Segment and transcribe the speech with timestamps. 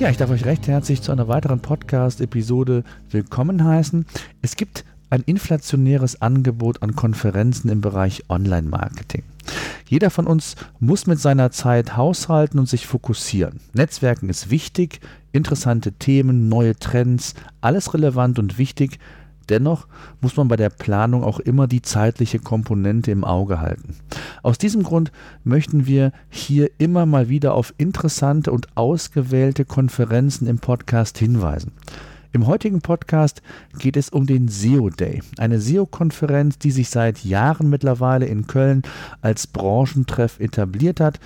[0.00, 4.04] Ja, ich darf euch recht herzlich zu einer weiteren Podcast-Episode willkommen heißen.
[4.42, 9.22] Es gibt ein inflationäres Angebot an Konferenzen im Bereich Online-Marketing.
[9.86, 13.60] Jeder von uns muss mit seiner Zeit haushalten und sich fokussieren.
[13.72, 14.98] Netzwerken ist wichtig,
[15.30, 18.98] interessante Themen, neue Trends, alles relevant und wichtig.
[19.46, 19.86] Dennoch
[20.20, 23.96] muss man bei der Planung auch immer die zeitliche Komponente im Auge halten.
[24.42, 25.12] Aus diesem Grund
[25.42, 31.72] möchten wir hier immer mal wieder auf interessante und ausgewählte Konferenzen im Podcast hinweisen.
[32.34, 33.42] Im heutigen Podcast
[33.78, 38.82] geht es um den SEO Day, eine SEO-Konferenz, die sich seit Jahren mittlerweile in Köln
[39.20, 41.20] als Branchentreff etabliert hat.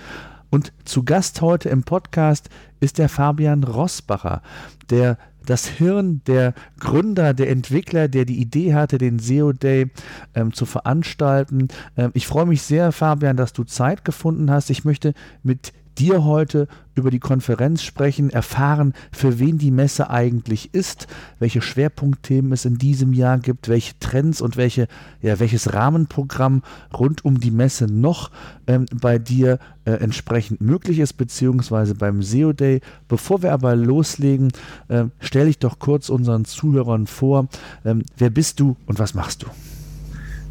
[0.51, 4.43] Und zu Gast heute im Podcast ist der Fabian Rossbacher,
[4.91, 5.17] der
[5.49, 9.89] das Hirn der Gründer, der Entwickler, der die Idee hatte, den SEO Day
[10.35, 11.69] ähm, zu veranstalten.
[11.97, 14.69] Ähm, ich freue mich sehr, Fabian, dass du Zeit gefunden hast.
[14.69, 20.73] Ich möchte mit dir heute über die Konferenz sprechen, erfahren, für wen die Messe eigentlich
[20.73, 21.07] ist,
[21.39, 24.87] welche Schwerpunktthemen es in diesem Jahr gibt, welche Trends und welche,
[25.21, 26.63] ja, welches Rahmenprogramm
[26.97, 28.31] rund um die Messe noch
[28.67, 32.81] ähm, bei dir äh, entsprechend möglich ist, beziehungsweise beim SEO Day.
[33.07, 34.51] Bevor wir aber loslegen,
[34.87, 37.47] äh, stelle ich doch kurz unseren Zuhörern vor,
[37.85, 39.47] ähm, wer bist du und was machst du?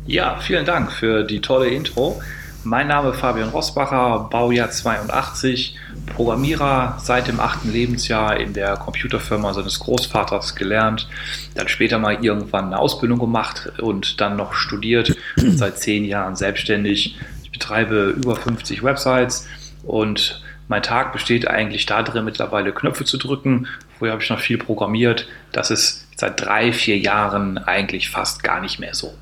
[0.07, 2.21] Ja, vielen Dank für die tolle Intro.
[2.69, 5.75] Mein Name ist Fabian Rossbacher, Baujahr 82,
[6.05, 11.09] Programmierer seit dem achten Lebensjahr in der Computerfirma seines Großvaters gelernt,
[11.55, 17.17] dann später mal irgendwann eine Ausbildung gemacht und dann noch studiert seit zehn Jahren selbstständig.
[17.43, 19.49] Ich betreibe über 50 Websites
[19.85, 23.67] und mein Tag besteht eigentlich darin, mittlerweile Knöpfe zu drücken.
[23.99, 25.27] Vorher habe ich noch viel programmiert.
[25.53, 29.15] Das ist seit drei, vier Jahren eigentlich fast gar nicht mehr so.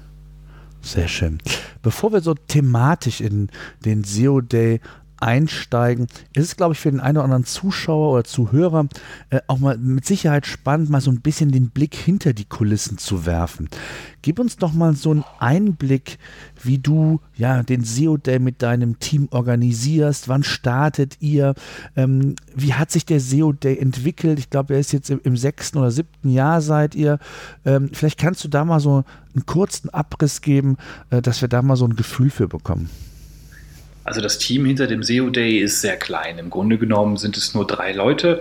[0.86, 1.38] Sehr schön.
[1.82, 3.50] Bevor wir so thematisch in
[3.84, 4.80] den SEO Day
[5.18, 8.88] einsteigen, ist es, glaube ich, für den einen oder anderen Zuschauer oder Zuhörer
[9.30, 12.98] äh, auch mal mit Sicherheit spannend, mal so ein bisschen den Blick hinter die Kulissen
[12.98, 13.68] zu werfen.
[14.22, 16.18] Gib uns doch mal so einen Einblick,
[16.62, 20.28] wie du ja den SEO Day mit deinem Team organisierst.
[20.28, 21.54] Wann startet ihr?
[21.94, 24.40] Ähm, wie hat sich der SEO Day entwickelt?
[24.40, 27.20] Ich glaube, er ist jetzt im, im, sechsten oder siebten Jahr seid ihr.
[27.64, 29.04] Ähm, vielleicht kannst du da mal so
[29.34, 30.76] einen kurzen Abriss geben,
[31.10, 32.90] äh, dass wir da mal so ein Gefühl für bekommen.
[34.06, 36.38] Also das Team hinter dem SEO Day ist sehr klein.
[36.38, 38.40] Im Grunde genommen sind es nur drei Leute.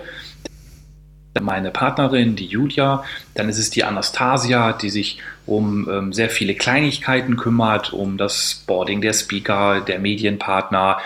[1.40, 3.04] Meine Partnerin, die Julia,
[3.34, 8.62] dann ist es die Anastasia, die sich um ähm, sehr viele Kleinigkeiten kümmert, um das
[8.66, 10.98] Boarding der Speaker, der Medienpartner,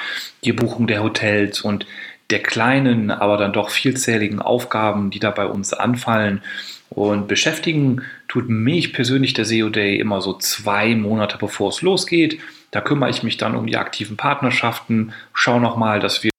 [0.44, 1.86] die Buchung der Hotels und
[2.28, 6.42] der kleinen, aber dann doch vielzähligen Aufgaben, die da bei uns anfallen.
[6.90, 12.38] Und beschäftigen tut mich persönlich der SEO Day immer so zwei Monate bevor es losgeht.
[12.70, 16.30] Da kümmere ich mich dann um die aktiven Partnerschaften, schaue nochmal, dass wir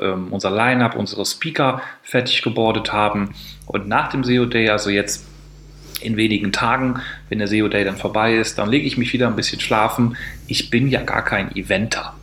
[0.00, 3.34] ähm, unser Line-up, unsere Speaker fertig gebordet haben.
[3.66, 5.26] Und nach dem SEO Day, also jetzt
[6.00, 9.26] in wenigen Tagen, wenn der SEO Day dann vorbei ist, dann lege ich mich wieder
[9.26, 10.16] ein bisschen schlafen.
[10.46, 12.14] Ich bin ja gar kein Eventer.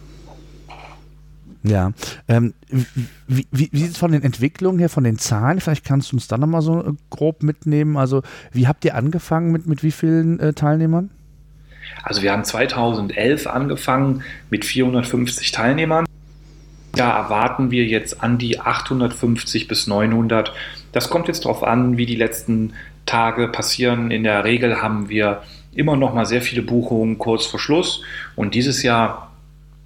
[1.63, 1.93] Ja,
[2.27, 2.53] ähm,
[3.27, 5.59] wie, wie, wie sieht es von den Entwicklungen her, von den Zahlen?
[5.59, 7.97] Vielleicht kannst du uns da nochmal so äh, grob mitnehmen.
[7.97, 8.21] Also,
[8.51, 11.09] wie habt ihr angefangen mit, mit wie vielen äh, Teilnehmern?
[12.03, 16.05] Also wir haben 2011 angefangen mit 450 Teilnehmern.
[16.93, 20.53] Da erwarten wir jetzt an die 850 bis 900.
[20.91, 22.73] Das kommt jetzt darauf an, wie die letzten
[23.05, 24.11] Tage passieren.
[24.11, 28.01] In der Regel haben wir immer noch mal sehr viele Buchungen kurz vor Schluss.
[28.35, 29.31] Und dieses Jahr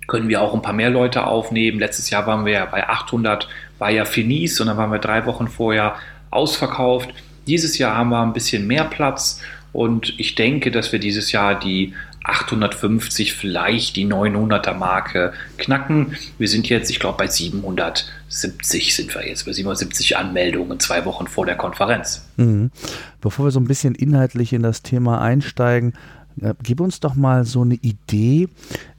[0.08, 1.80] können wir auch ein paar mehr Leute aufnehmen.
[1.80, 5.26] Letztes Jahr waren wir ja bei 800, war ja Finis und dann waren wir drei
[5.26, 5.96] Wochen vorher
[6.32, 7.10] ausverkauft.
[7.48, 11.60] Dieses Jahr haben wir ein bisschen mehr Platz und ich denke, dass wir dieses Jahr
[11.60, 11.94] die
[12.24, 16.16] 850, vielleicht die 900er Marke knacken.
[16.38, 21.28] Wir sind jetzt, ich glaube, bei 770 sind wir jetzt, bei 770 Anmeldungen zwei Wochen
[21.28, 22.26] vor der Konferenz.
[22.38, 22.72] Mhm.
[23.22, 25.94] Bevor wir so ein bisschen inhaltlich in das Thema einsteigen,
[26.42, 28.50] äh, gib uns doch mal so eine Idee,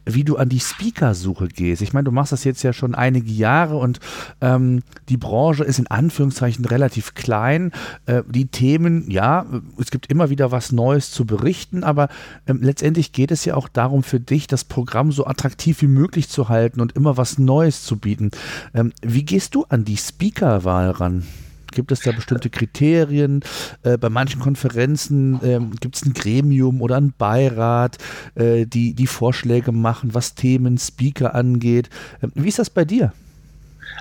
[0.04, 1.82] wie du an die Speaker-Suche gehst.
[1.82, 4.00] Ich meine, du machst das jetzt ja schon einige Jahre und
[4.40, 7.72] ähm, die Branche ist in Anführungszeichen relativ klein.
[8.06, 9.46] Äh, die Themen, ja,
[9.78, 12.08] es gibt immer wieder was Neues zu berichten, aber
[12.46, 16.28] ähm, letztendlich geht es ja auch darum für dich, das Programm so attraktiv wie möglich
[16.28, 18.30] zu halten und immer was Neues zu bieten.
[18.74, 21.24] Ähm, wie gehst du an die Speaker-Wahl ran?
[21.72, 23.42] Gibt es da bestimmte Kriterien?
[23.82, 27.98] Äh, bei manchen Konferenzen äh, gibt es ein Gremium oder einen Beirat,
[28.34, 31.90] äh, die, die Vorschläge machen, was Themen, Speaker angeht.
[32.22, 33.12] Ähm, wie ist das bei dir?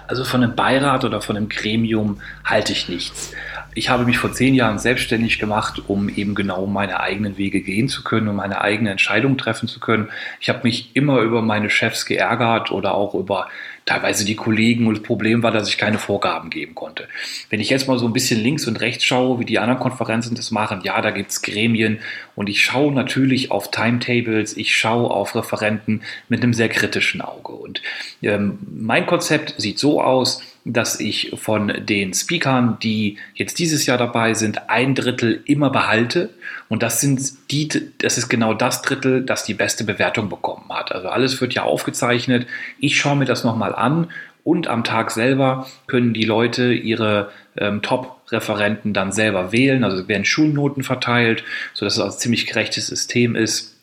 [0.07, 3.33] Also von einem Beirat oder von einem Gremium halte ich nichts.
[3.75, 7.87] Ich habe mich vor zehn Jahren selbstständig gemacht, um eben genau meine eigenen Wege gehen
[7.87, 10.09] zu können, um meine eigene Entscheidung treffen zu können.
[10.39, 13.47] Ich habe mich immer über meine Chefs geärgert oder auch über
[13.85, 17.07] teilweise die Kollegen und das Problem war, dass ich keine Vorgaben geben konnte.
[17.49, 20.35] Wenn ich jetzt mal so ein bisschen links und rechts schaue, wie die anderen Konferenzen
[20.35, 21.99] das machen, ja, da gibt es Gremien
[22.35, 27.53] und ich schaue natürlich auf Timetables, ich schaue auf Referenten mit einem sehr kritischen Auge.
[27.53, 27.81] Und
[28.21, 33.97] ähm, mein Konzept sieht so aus, dass ich von den Speakern, die jetzt dieses Jahr
[33.97, 36.29] dabei sind, ein Drittel immer behalte.
[36.67, 37.21] Und das sind
[37.51, 40.91] die, das ist genau das Drittel, das die beste Bewertung bekommen hat.
[40.91, 42.47] Also alles wird ja aufgezeichnet.
[42.79, 44.09] Ich schaue mir das nochmal an
[44.43, 49.83] und am Tag selber können die Leute ihre ähm, Top-Referenten dann selber wählen.
[49.83, 53.78] Also werden Schulnoten verteilt, sodass es also ein ziemlich gerechtes System ist.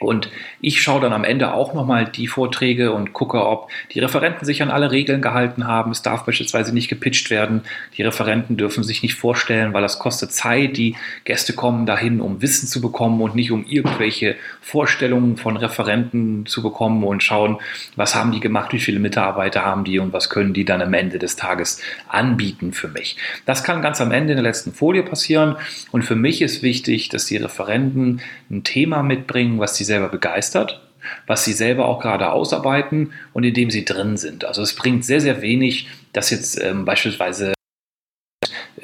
[0.00, 0.30] Und
[0.62, 4.62] ich schaue dann am Ende auch nochmal die Vorträge und gucke, ob die Referenten sich
[4.62, 5.90] an alle Regeln gehalten haben.
[5.90, 7.62] Es darf beispielsweise nicht gepitcht werden.
[7.98, 10.78] Die Referenten dürfen sich nicht vorstellen, weil das kostet Zeit.
[10.78, 16.46] Die Gäste kommen dahin, um Wissen zu bekommen und nicht um irgendwelche Vorstellungen von Referenten
[16.46, 17.58] zu bekommen und schauen,
[17.94, 20.94] was haben die gemacht, wie viele Mitarbeiter haben die und was können die dann am
[20.94, 23.18] Ende des Tages anbieten für mich.
[23.44, 25.56] Das kann ganz am Ende in der letzten Folie passieren.
[25.90, 30.80] Und für mich ist wichtig, dass die Referenten ein Thema mitbringen, was sie selber begeistert,
[31.26, 34.44] was sie selber auch gerade ausarbeiten und in dem sie drin sind.
[34.44, 37.54] Also es bringt sehr, sehr wenig, dass jetzt ähm, beispielsweise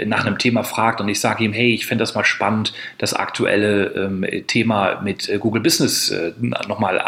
[0.04, 3.14] nach einem Thema fragt und ich sage ihm, hey, ich fände das mal spannend, das
[3.14, 7.00] aktuelle ähm, Thema mit äh, Google Business äh, nochmal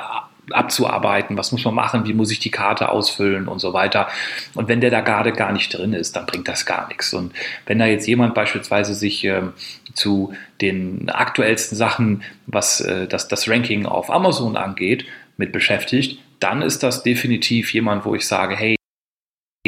[0.51, 4.09] abzuarbeiten, was muss man machen, wie muss ich die Karte ausfüllen und so weiter.
[4.55, 7.13] Und wenn der da gerade gar nicht drin ist, dann bringt das gar nichts.
[7.15, 7.33] Und
[7.67, 9.53] wenn da jetzt jemand beispielsweise sich ähm,
[9.95, 15.05] zu den aktuellsten Sachen, was äh, das, das Ranking auf Amazon angeht,
[15.37, 18.77] mit beschäftigt, dann ist das definitiv jemand, wo ich sage, hey,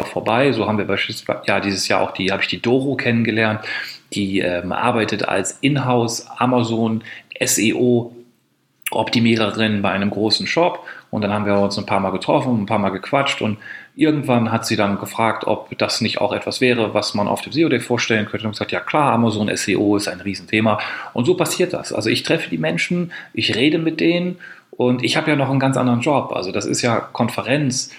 [0.04, 0.52] vorbei.
[0.52, 3.60] So haben wir beispielsweise ja dieses Jahr auch die, habe ich die Doro kennengelernt.
[4.12, 7.04] Die ähm, arbeitet als Inhouse Amazon
[7.42, 8.14] SEO
[8.90, 10.84] Optimiererin bei einem großen Shop.
[11.10, 13.42] Und dann haben wir uns ein paar Mal getroffen, ein paar Mal gequatscht.
[13.42, 13.58] Und
[13.96, 17.52] irgendwann hat sie dann gefragt, ob das nicht auch etwas wäre, was man auf dem
[17.52, 18.46] SEO Day vorstellen könnte.
[18.46, 20.78] Und gesagt, ja klar, Amazon SEO ist ein Riesenthema.
[21.12, 21.92] Und so passiert das.
[21.92, 24.38] Also ich treffe die Menschen, ich rede mit denen.
[24.70, 26.32] Und ich habe ja noch einen ganz anderen Job.
[26.32, 27.90] Also das ist ja Konferenz,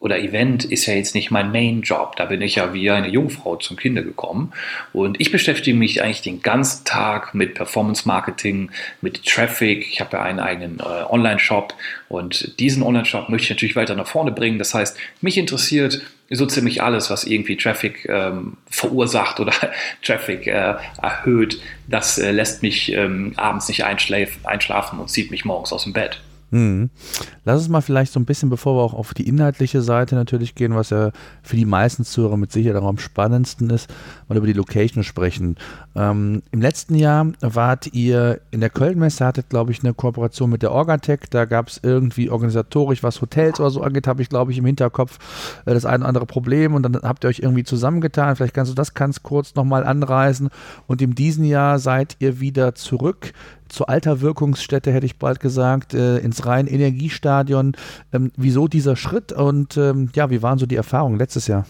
[0.00, 2.16] oder Event ist ja jetzt nicht mein Main-Job.
[2.16, 4.52] Da bin ich ja wie eine Jungfrau zum Kinder gekommen.
[4.94, 8.70] Und ich beschäftige mich eigentlich den ganzen Tag mit Performance-Marketing,
[9.02, 9.86] mit Traffic.
[9.86, 11.74] Ich habe ja einen eigenen äh, Online-Shop
[12.08, 14.58] und diesen Online-Shop möchte ich natürlich weiter nach vorne bringen.
[14.58, 16.00] Das heißt, mich interessiert
[16.30, 19.52] so ziemlich alles, was irgendwie Traffic ähm, verursacht oder
[20.02, 21.60] Traffic äh, erhöht.
[21.88, 26.22] Das äh, lässt mich ähm, abends nicht einschlafen und zieht mich morgens aus dem Bett.
[26.50, 26.90] Mhm.
[27.44, 30.54] Lass uns mal vielleicht so ein bisschen, bevor wir auch auf die inhaltliche Seite natürlich
[30.54, 31.10] gehen, was ja
[31.42, 33.88] für die meisten Zuhörer mit Sicherheit auch am spannendsten ist,
[34.28, 35.56] mal über die Location sprechen.
[35.94, 40.62] Ähm, Im letzten Jahr wart ihr in der Kölnmesse, hattet, glaube ich, eine Kooperation mit
[40.62, 41.30] der Orgatec.
[41.30, 44.66] Da gab es irgendwie organisatorisch, was Hotels oder so angeht, habe ich, glaube ich, im
[44.66, 45.18] Hinterkopf
[45.66, 48.36] äh, das ein oder andere Problem und dann habt ihr euch irgendwie zusammengetan.
[48.36, 50.50] Vielleicht kannst du das ganz kurz nochmal anreißen.
[50.86, 53.32] Und in diesem Jahr seid ihr wieder zurück
[53.70, 57.76] zur alter Wirkungsstätte, hätte ich bald gesagt, äh, ins rein Energiestadion.
[58.12, 61.66] Ähm, wieso dieser Schritt und ähm, ja, wie waren so die Erfahrungen letztes Jahr?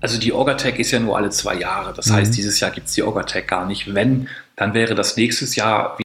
[0.00, 1.92] Also die Orgatec ist ja nur alle zwei Jahre.
[1.94, 2.14] Das mhm.
[2.14, 3.94] heißt, dieses Jahr gibt es die Orgatec gar nicht.
[3.94, 5.98] Wenn, dann wäre das nächstes Jahr.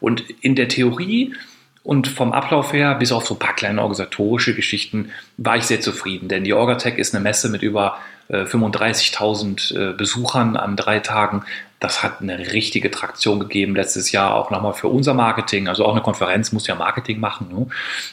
[0.00, 1.34] Und in der Theorie
[1.82, 5.80] und vom Ablauf her, bis auf so ein paar kleine organisatorische Geschichten, war ich sehr
[5.80, 6.28] zufrieden.
[6.28, 7.98] Denn die Orgatec ist eine Messe mit über
[8.30, 11.44] 35.000 äh, Besuchern an drei Tagen.
[11.80, 15.68] Das hat eine richtige Traktion gegeben letztes Jahr, auch nochmal für unser Marketing.
[15.68, 17.48] Also auch eine Konferenz muss ja Marketing machen.
[17.52, 17.66] Ne?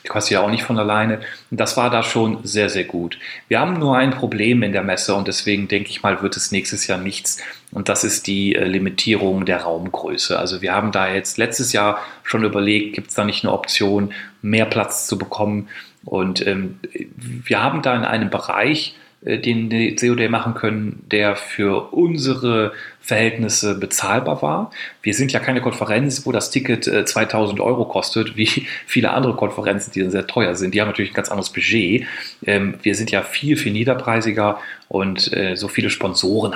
[0.03, 1.21] Die kostet ja auch nicht von alleine.
[1.49, 3.17] Das war da schon sehr, sehr gut.
[3.47, 6.51] Wir haben nur ein Problem in der Messe und deswegen denke ich mal, wird es
[6.51, 7.41] nächstes Jahr nichts.
[7.71, 10.37] Und das ist die äh, Limitierung der Raumgröße.
[10.37, 14.13] Also wir haben da jetzt letztes Jahr schon überlegt, gibt es da nicht eine Option,
[14.43, 15.69] mehr Platz zu bekommen.
[16.03, 16.79] Und ähm,
[17.17, 18.95] wir haben da in einem Bereich,
[19.25, 24.71] den die COD machen können, der für unsere Verhältnisse bezahlbar war.
[25.01, 28.47] Wir sind ja keine Konferenz, wo das Ticket 2000 äh, Euro kostet, wie
[28.85, 30.73] viele andere Konferenzen, die sehr teuer sind.
[30.73, 32.05] Die haben natürlich ein ganz anderes Budget.
[32.45, 36.55] Ähm, wir sind ja viel, viel niederpreisiger und äh, so viele Sponsoren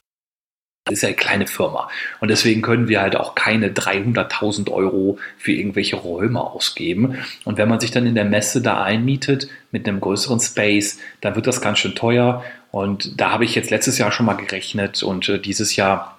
[0.90, 1.88] das ist ja eine kleine Firma.
[2.20, 7.20] Und deswegen können wir halt auch keine 300.000 Euro für irgendwelche Räume ausgeben.
[7.46, 11.36] Und wenn man sich dann in der Messe da einmietet mit einem größeren Space, dann
[11.36, 12.44] wird das ganz schön teuer.
[12.72, 16.18] Und da habe ich jetzt letztes Jahr schon mal gerechnet und äh, dieses Jahr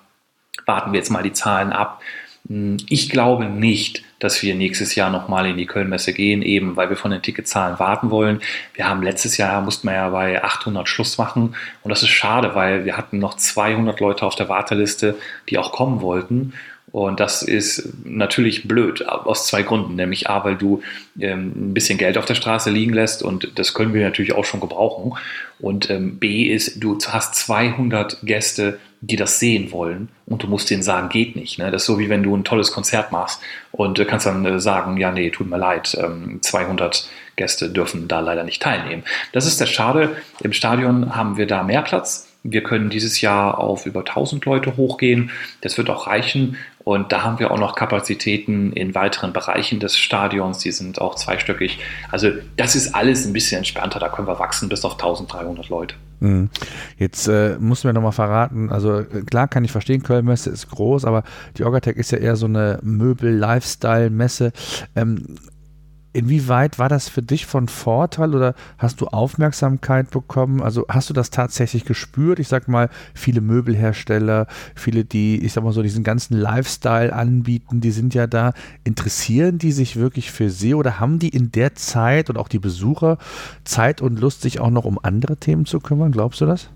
[0.67, 2.03] warten wir jetzt mal die Zahlen ab.
[2.49, 6.91] Hm, ich glaube nicht, dass wir nächstes Jahr nochmal in die Kölnmesse gehen, eben weil
[6.91, 8.41] wir von den Ticketzahlen warten wollen.
[8.75, 12.55] Wir haben letztes Jahr, mussten wir ja bei 800 Schluss machen und das ist schade,
[12.55, 15.17] weil wir hatten noch 200 Leute auf der Warteliste,
[15.49, 16.55] die auch kommen wollten.
[16.93, 19.95] Und das ist natürlich blöd, aus zwei Gründen.
[19.95, 20.83] Nämlich A, weil du
[21.21, 24.45] ähm, ein bisschen Geld auf der Straße liegen lässt und das können wir natürlich auch
[24.45, 25.13] schon gebrauchen.
[25.61, 30.69] Und ähm, B ist, du hast 200 Gäste, die das sehen wollen und du musst
[30.69, 31.59] denen sagen, geht nicht.
[31.59, 31.71] Ne?
[31.71, 33.41] Das ist so wie wenn du ein tolles Konzert machst
[33.73, 38.09] und äh, kannst dann äh, sagen, ja, nee, tut mir leid, ähm, 200 Gäste dürfen
[38.09, 39.03] da leider nicht teilnehmen.
[39.33, 40.17] Das ist der Schade.
[40.43, 42.29] Im Stadion haben wir da mehr Platz.
[42.43, 45.31] Wir können dieses Jahr auf über 1000 Leute hochgehen.
[45.61, 46.57] Das wird auch reichen.
[46.85, 50.59] Und da haben wir auch noch Kapazitäten in weiteren Bereichen des Stadions.
[50.59, 51.79] Die sind auch zweistöckig.
[52.11, 53.99] Also das ist alles ein bisschen entspannter.
[53.99, 55.95] Da können wir wachsen bis auf 1300 Leute.
[56.21, 56.51] Mhm.
[56.99, 61.07] Jetzt äh, muss mir nochmal verraten, also äh, klar kann ich verstehen, Köln-Messe ist groß,
[61.07, 61.25] aber
[61.57, 64.53] die Orgatec ist ja eher so eine Möbel-Lifestyle-Messe.
[64.95, 65.37] Ähm,
[66.13, 70.61] Inwieweit war das für dich von Vorteil oder hast du Aufmerksamkeit bekommen?
[70.61, 72.41] Also hast du das tatsächlich gespürt?
[72.41, 77.81] Ich sag mal, viele Möbelhersteller, viele, die, ich sag mal so, diesen ganzen Lifestyle anbieten,
[77.81, 78.55] die sind ja da.
[78.83, 82.59] Interessieren die sich wirklich für sie oder haben die in der Zeit und auch die
[82.59, 83.19] Besucher
[83.63, 86.11] Zeit und Lust, sich auch noch um andere Themen zu kümmern?
[86.11, 86.71] Glaubst du das?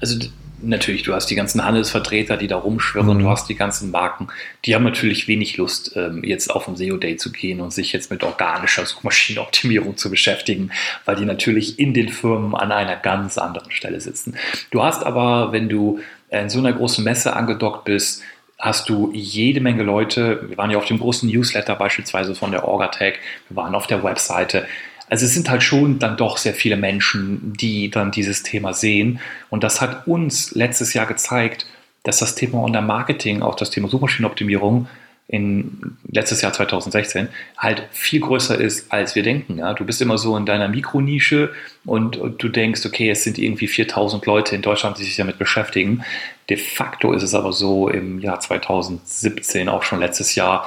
[0.00, 0.16] Also
[0.62, 3.22] natürlich, du hast die ganzen Handelsvertreter, die da rumschwirren, mhm.
[3.22, 4.28] du hast die ganzen Marken,
[4.64, 7.92] die haben natürlich wenig Lust, ähm, jetzt auf ein SEO Day zu gehen und sich
[7.92, 10.70] jetzt mit organischer Suchmaschinenoptimierung zu beschäftigen,
[11.04, 14.36] weil die natürlich in den Firmen an einer ganz anderen Stelle sitzen.
[14.70, 16.00] Du hast aber, wenn du
[16.30, 18.22] in so einer großen Messe angedockt bist,
[18.58, 22.66] hast du jede Menge Leute, wir waren ja auf dem großen Newsletter beispielsweise von der
[22.66, 23.14] Orgatech,
[23.48, 24.66] wir waren auf der Webseite,
[25.08, 29.20] also es sind halt schon dann doch sehr viele Menschen, die dann dieses Thema sehen.
[29.50, 31.66] Und das hat uns letztes Jahr gezeigt,
[32.02, 34.88] dass das Thema Online-Marketing, auch das Thema Suchmaschinenoptimierung
[35.30, 39.58] in letztes Jahr 2016 halt viel größer ist, als wir denken.
[39.58, 39.74] Ja?
[39.74, 41.52] Du bist immer so in deiner Mikronische
[41.84, 45.38] und, und du denkst, okay, es sind irgendwie 4000 Leute in Deutschland, die sich damit
[45.38, 46.02] beschäftigen.
[46.48, 50.66] De facto ist es aber so im Jahr 2017, auch schon letztes Jahr,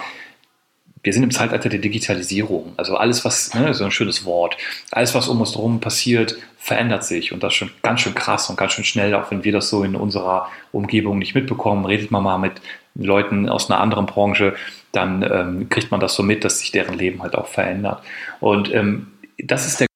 [1.03, 2.74] wir sind im Zeitalter der Digitalisierung.
[2.77, 4.58] Also alles, was, ne, so ein schönes Wort,
[4.91, 8.55] alles, was um uns herum passiert, verändert sich und das schon ganz schön krass und
[8.55, 11.86] ganz schön schnell, auch wenn wir das so in unserer Umgebung nicht mitbekommen.
[11.86, 12.62] Redet man mal mit
[12.93, 14.55] Leuten aus einer anderen Branche,
[14.91, 18.03] dann ähm, kriegt man das so mit, dass sich deren Leben halt auch verändert.
[18.39, 19.08] Und ähm,
[19.39, 19.88] das ist der,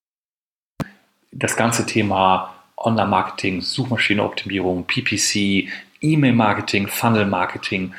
[1.32, 5.70] das ganze Thema Online-Marketing, Suchmaschinenoptimierung, PPC,
[6.02, 7.94] E-Mail-Marketing, Funnel-Marketing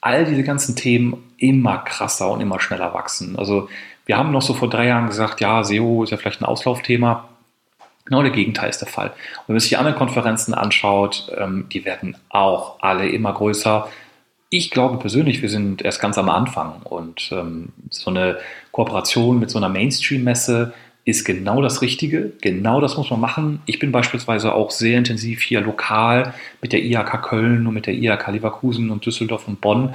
[0.00, 3.36] all diese ganzen Themen immer krasser und immer schneller wachsen.
[3.36, 3.68] Also
[4.06, 7.28] wir haben noch so vor drei Jahren gesagt, ja, SEO ist ja vielleicht ein Auslaufthema.
[8.04, 9.08] Genau der Gegenteil ist der Fall.
[9.08, 13.88] Und wenn man sich die anderen Konferenzen anschaut, ähm, die werden auch alle immer größer.
[14.48, 18.38] Ich glaube persönlich, wir sind erst ganz am Anfang und ähm, so eine
[18.72, 22.32] Kooperation mit so einer Mainstream-Messe ist genau das Richtige.
[22.40, 23.62] Genau das muss man machen.
[23.66, 27.94] Ich bin beispielsweise auch sehr intensiv hier lokal mit der IHK Köln und mit der
[27.94, 29.94] IHK Leverkusen und Düsseldorf und Bonn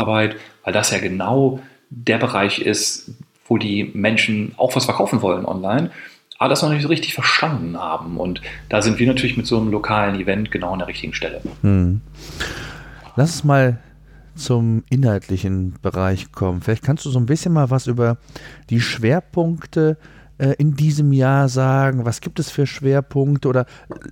[0.00, 3.12] Arbeit, weil das ja genau der Bereich ist,
[3.46, 5.90] wo die Menschen auch was verkaufen wollen online,
[6.38, 8.16] aber das noch nicht so richtig verstanden haben.
[8.16, 11.40] Und da sind wir natürlich mit so einem lokalen Event genau an der richtigen Stelle.
[11.62, 12.00] Hm.
[13.16, 13.78] Lass uns mal
[14.36, 16.62] zum inhaltlichen Bereich kommen.
[16.62, 18.16] Vielleicht kannst du so ein bisschen mal was über
[18.70, 20.19] die Schwerpunkte äh,
[20.58, 22.04] in diesem Jahr sagen?
[22.04, 23.48] Was gibt es für Schwerpunkte?
[23.48, 23.66] Oder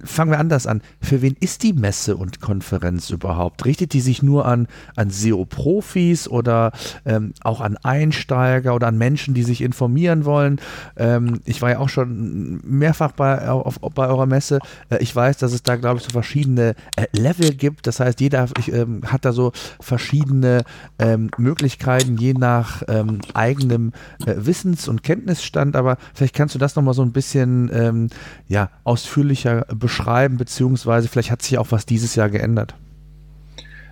[0.04, 0.82] fangen wir anders an.
[1.00, 3.64] Für wen ist die Messe und Konferenz überhaupt?
[3.64, 6.73] Richtet die sich nur an, an SEO-Profis oder
[7.04, 10.61] ähm, auch an Einsteiger oder an Menschen, die sich informieren wollen?
[10.97, 14.58] Ähm, ich war ja auch schon mehrfach bei, auf, bei eurer Messe.
[14.90, 17.87] Äh, ich weiß, dass es da, glaube ich, so verschiedene äh, Level gibt.
[17.87, 20.64] Das heißt, jeder ich, ähm, hat da so verschiedene
[20.99, 23.92] ähm, Möglichkeiten, je nach ähm, eigenem
[24.26, 25.76] äh, Wissens- und Kenntnisstand.
[25.76, 28.09] Aber Vielleicht kannst du das nochmal so ein bisschen ähm,
[28.49, 32.75] ja, ausführlicher beschreiben, beziehungsweise vielleicht hat sich auch was dieses Jahr geändert.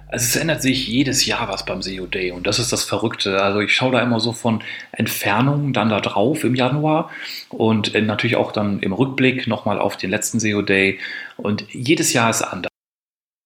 [0.09, 3.41] Also es ändert sich jedes Jahr was beim SEO Day und das ist das Verrückte.
[3.41, 7.11] Also ich schaue da immer so von Entfernung dann da drauf im Januar
[7.49, 10.99] und äh, natürlich auch dann im Rückblick nochmal auf den letzten SEO Day
[11.37, 12.73] und jedes Jahr ist anders.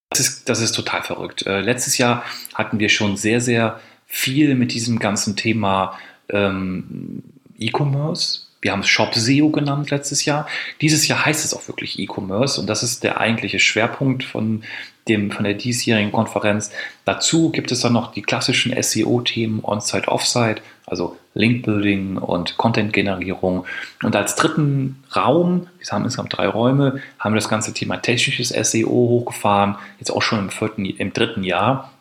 [0.09, 1.47] Das ist, das ist total verrückt.
[1.47, 5.99] Äh, letztes Jahr hatten wir schon sehr, sehr viel mit diesem ganzen Thema
[6.31, 7.23] ähm,
[7.59, 10.47] E-Commerce Wir haben es Shop SEO genannt letztes Jahr.
[10.81, 14.63] Dieses Jahr heißt es auch wirklich E-Commerce und das ist der eigentliche Schwerpunkt von,
[15.09, 16.71] dem, von der diesjährigen Konferenz.
[17.07, 23.65] Dazu gibt es dann noch die klassischen SEO-Themen On-Site, Off-Site, also Link-Building und Content-Generierung.
[24.03, 28.49] Und als dritten Raum, wir haben insgesamt drei Räume, haben wir das ganze Thema technisches
[28.49, 31.93] SEO hochgefahren, jetzt auch schon im, vierten, im dritten Jahr.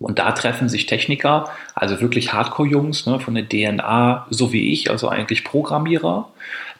[0.00, 4.90] Und da treffen sich Techniker, also wirklich Hardcore-Jungs ne, von der DNA, so wie ich,
[4.90, 6.30] also eigentlich Programmierer,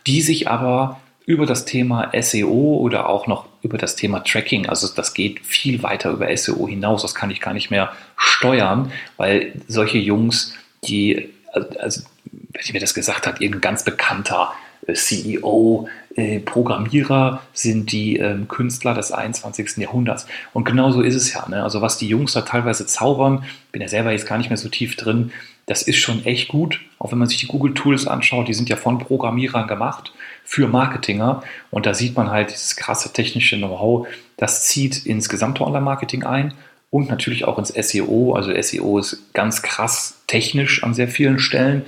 [0.07, 4.89] die sich aber über das Thema SEO oder auch noch über das Thema Tracking, also
[4.95, 9.53] das geht viel weiter über SEO hinaus, das kann ich gar nicht mehr steuern, weil
[9.67, 14.53] solche Jungs, die, also, wenn mir das gesagt hat, irgendein ganz bekannter
[14.87, 19.77] äh, CEO, äh, Programmierer sind die ähm, Künstler des 21.
[19.77, 20.27] Jahrhunderts.
[20.53, 21.49] Und genau so ist es ja.
[21.49, 21.63] Ne?
[21.63, 24.69] Also was die Jungs da teilweise zaubern, bin ja selber jetzt gar nicht mehr so
[24.69, 25.31] tief drin,
[25.67, 26.81] das ist schon echt gut.
[26.99, 30.13] Auch wenn man sich die Google Tools anschaut, die sind ja von Programmierern gemacht
[30.45, 31.45] für Marketinger.
[31.71, 36.55] Und da sieht man halt dieses krasse technische Know-how, das zieht ins gesamte Online-Marketing ein
[36.91, 38.35] und natürlich auch ins SEO.
[38.35, 41.85] Also SEO ist ganz krass technisch an sehr vielen Stellen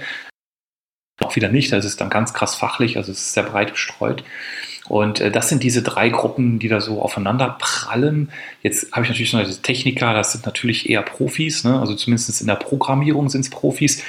[1.25, 1.73] auch wieder nicht.
[1.73, 4.25] Das ist dann ganz krass fachlich, also es ist sehr breit gestreut.
[4.89, 8.31] Und äh, das sind diese drei Gruppen, die da so aufeinander prallen.
[8.63, 11.79] Jetzt habe ich natürlich noch diese Techniker, das sind natürlich eher Profis, ne?
[11.79, 14.03] also zumindest in der Programmierung sind es Profis.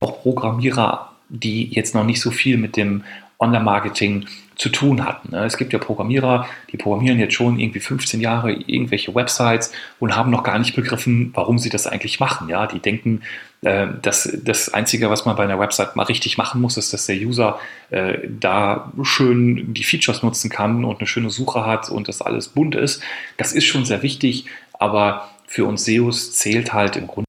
[0.00, 3.04] Auch Programmierer, die jetzt noch nicht so viel mit dem
[3.38, 5.30] Online-Marketing zu tun hatten.
[5.32, 5.44] Ne?
[5.44, 10.30] Es gibt ja Programmierer, die programmieren jetzt schon irgendwie 15 Jahre irgendwelche Websites und haben
[10.30, 12.48] noch gar nicht begriffen, warum sie das eigentlich machen.
[12.48, 13.22] Ja, die denken,
[13.62, 17.06] äh, dass das Einzige, was man bei einer Website mal richtig machen muss, ist, dass
[17.06, 17.58] der User
[17.90, 22.48] äh, da schön die Features nutzen kann und eine schöne Suche hat und das alles
[22.48, 23.02] bunt ist.
[23.36, 27.24] Das ist schon sehr wichtig, aber für uns SEOs zählt halt im Grunde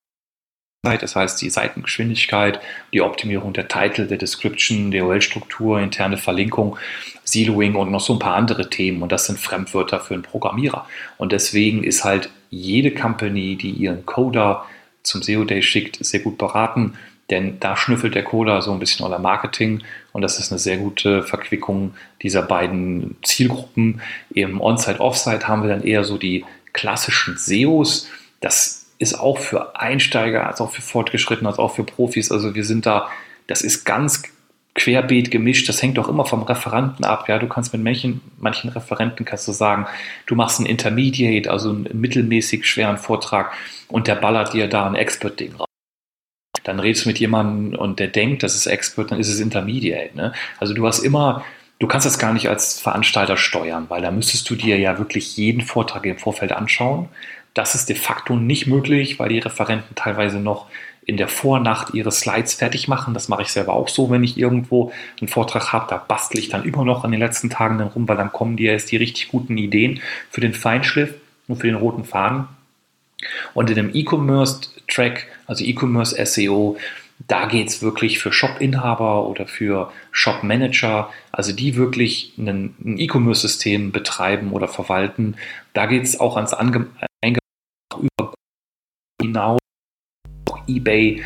[1.02, 2.60] das heißt die Seitengeschwindigkeit,
[2.94, 6.78] die Optimierung der Titel, der Description, der URL-Struktur, interne Verlinkung,
[7.24, 9.02] Siloing und noch so ein paar andere Themen.
[9.02, 10.88] Und das sind Fremdwörter für einen Programmierer.
[11.18, 14.66] Und deswegen ist halt jede Company, die ihren Coder
[15.04, 16.94] zum SEO Day schickt, sehr gut beraten,
[17.30, 19.82] denn da schnüffelt der Coder so ein bisschen euer Marketing
[20.14, 24.02] und das ist eine sehr gute Verquickung dieser beiden Zielgruppen.
[24.32, 28.10] Im On-Site, Off-Site haben wir dann eher so die klassischen SEOs.
[28.42, 32.32] Das ist auch für Einsteiger, als auch für Fortgeschrittene, als auch für Profis.
[32.32, 33.10] Also wir sind da,
[33.48, 34.24] das ist ganz
[34.76, 35.68] querbeet gemischt.
[35.68, 37.28] Das hängt auch immer vom Referenten ab.
[37.28, 39.88] Ja, du kannst mit manchen, manchen Referenten kannst du sagen,
[40.28, 43.52] du machst einen Intermediate, also einen mittelmäßig schweren Vortrag
[43.88, 45.66] und der ballert dir da ein Expert-Ding raus.
[46.64, 50.16] Dann redest du mit jemandem und der denkt, das ist Expert, dann ist es Intermediate.
[50.16, 50.34] Ne?
[50.60, 51.46] Also du hast immer,
[51.80, 55.38] du kannst das gar nicht als Veranstalter steuern, weil da müsstest du dir ja wirklich
[55.38, 57.10] jeden Vortrag im Vorfeld anschauen.
[57.56, 60.68] Das ist de facto nicht möglich, weil die Referenten teilweise noch
[61.06, 63.14] in der Vornacht ihre Slides fertig machen.
[63.14, 64.92] Das mache ich selber auch so, wenn ich irgendwo
[65.22, 65.86] einen Vortrag habe.
[65.90, 68.58] Da bastle ich dann immer noch an den letzten Tagen dann rum, weil dann kommen
[68.58, 71.14] dir erst die richtig guten Ideen für den Feinschliff
[71.48, 72.48] und für den roten Faden.
[73.54, 76.76] Und in dem E-Commerce-Track, also E-Commerce SEO,
[77.28, 83.94] da geht es wirklich für Shop-Inhaber oder für Shop-Manager, also die wirklich ein, ein E-Commerce-System
[83.94, 85.36] betreiben oder verwalten.
[85.74, 86.88] Da geht es auch ans Ange
[88.00, 88.34] über
[89.22, 89.60] hinaus,
[90.68, 91.22] eBay,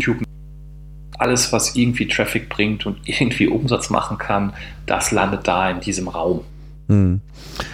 [0.00, 0.22] YouTube,
[1.18, 4.52] alles, was irgendwie Traffic bringt und irgendwie Umsatz machen kann,
[4.86, 6.44] das landet da in diesem Raum.
[6.88, 7.20] Mhm.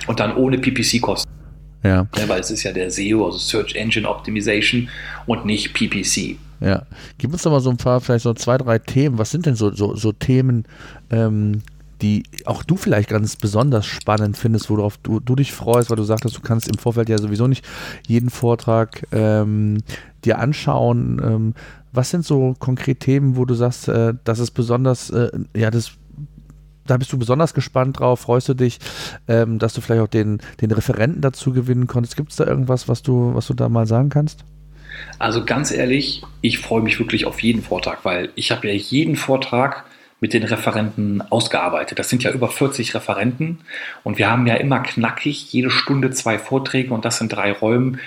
[0.07, 1.31] Und dann ohne PPC-Kosten.
[1.83, 2.07] Ja.
[2.17, 2.29] ja.
[2.29, 4.89] Weil es ist ja der SEO, also Search Engine Optimization
[5.27, 6.37] und nicht PPC.
[6.61, 6.87] Ja.
[7.19, 9.19] Gib uns doch mal so ein paar, vielleicht so zwei, drei Themen.
[9.19, 10.65] Was sind denn so, so, so Themen,
[11.11, 11.63] ähm,
[12.05, 16.03] die auch du vielleicht ganz besonders spannend findest, worauf du, du dich freust, weil du
[16.03, 17.65] sagtest, du kannst im Vorfeld ja sowieso nicht
[18.07, 19.79] jeden Vortrag ähm,
[20.23, 21.19] dir anschauen.
[21.25, 21.55] Ähm,
[21.93, 25.93] was sind so konkret Themen, wo du sagst, äh, das ist besonders, äh, ja, das
[26.87, 28.79] da bist du besonders gespannt drauf, freust du dich,
[29.27, 32.15] ähm, dass du vielleicht auch den, den Referenten dazu gewinnen konntest.
[32.15, 34.45] Gibt es da irgendwas, was du, was du da mal sagen kannst?
[35.19, 39.17] Also ganz ehrlich, ich freue mich wirklich auf jeden Vortrag, weil ich habe ja jeden
[39.17, 39.85] Vortrag
[40.21, 41.99] mit den Referenten ausgearbeitet.
[41.99, 43.61] Das sind ja über 40 Referenten
[44.05, 48.01] und wir haben ja immer knackig jede Stunde zwei Vorträge und das in drei Räumen.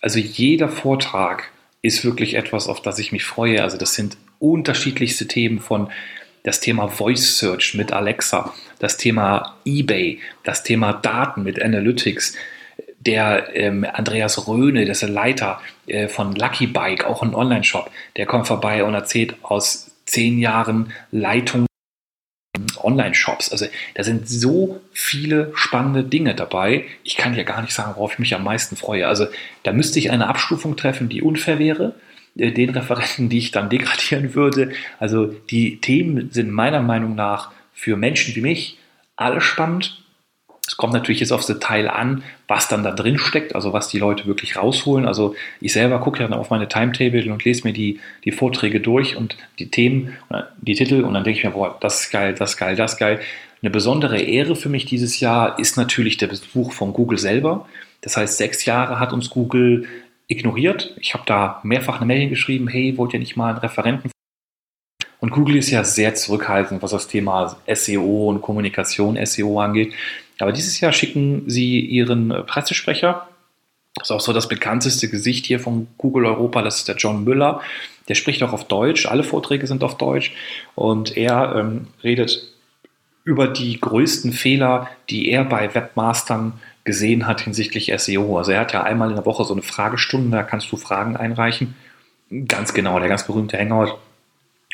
[0.00, 1.50] Also jeder Vortrag
[1.82, 3.62] ist wirklich etwas, auf das ich mich freue.
[3.62, 5.88] Also das sind unterschiedlichste Themen von
[6.42, 12.34] das Thema Voice Search mit Alexa, das Thema eBay, das Thema Daten mit Analytics.
[12.98, 17.90] Der ähm, Andreas Röhne, das ist der Leiter äh, von Lucky Bike, auch ein Online-Shop,
[18.16, 21.66] der kommt vorbei und erzählt aus zehn Jahren Leitung
[22.76, 23.50] Online-Shops.
[23.50, 26.84] Also da sind so viele spannende Dinge dabei.
[27.02, 29.08] Ich kann ja gar nicht sagen, worauf ich mich am meisten freue.
[29.08, 29.26] Also
[29.62, 31.94] da müsste ich eine Abstufung treffen, die unfair wäre.
[32.36, 34.72] äh, den Referenten, die ich dann degradieren würde.
[34.98, 38.78] Also die Themen sind meiner Meinung nach für Menschen wie mich
[39.16, 40.01] alle spannend.
[40.66, 43.98] Es kommt natürlich jetzt aufs Detail an, was dann da drin steckt, also was die
[43.98, 45.06] Leute wirklich rausholen.
[45.06, 48.80] Also ich selber gucke ja dann auf meine Timetable und lese mir die, die Vorträge
[48.80, 50.16] durch und die Themen,
[50.60, 52.92] die Titel und dann denke ich mir, boah, das ist geil, das ist geil, das
[52.92, 53.20] ist geil.
[53.60, 57.66] Eine besondere Ehre für mich dieses Jahr ist natürlich der Besuch von Google selber.
[58.00, 59.86] Das heißt, sechs Jahre hat uns Google
[60.28, 60.94] ignoriert.
[61.00, 64.10] Ich habe da mehrfach eine Mail geschrieben, hey, wollt ihr nicht mal einen Referenten?
[65.20, 69.94] Und Google ist ja sehr zurückhaltend, was das Thema SEO und Kommunikation SEO angeht.
[70.42, 73.28] Aber dieses Jahr schicken sie ihren Pressesprecher,
[73.94, 77.24] das ist auch so das bekannteste Gesicht hier von Google Europa, das ist der John
[77.24, 77.60] Müller.
[78.08, 80.32] Der spricht auch auf Deutsch, alle Vorträge sind auf Deutsch
[80.74, 82.52] und er ähm, redet
[83.24, 88.38] über die größten Fehler, die er bei Webmastern gesehen hat hinsichtlich SEO.
[88.38, 91.16] Also er hat ja einmal in der Woche so eine Fragestunde, da kannst du Fragen
[91.16, 91.76] einreichen.
[92.48, 93.98] Ganz genau, der ganz berühmte Hangout.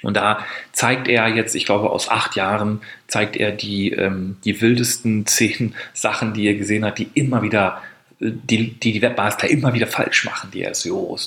[0.02, 4.60] Und da zeigt er jetzt, ich glaube aus acht Jahren, zeigt er die, ähm, die
[4.60, 7.82] wildesten zehn Sachen, die er gesehen hat, die immer wieder,
[8.20, 11.26] äh, die die, die Webmaster immer wieder falsch machen, die SEOs.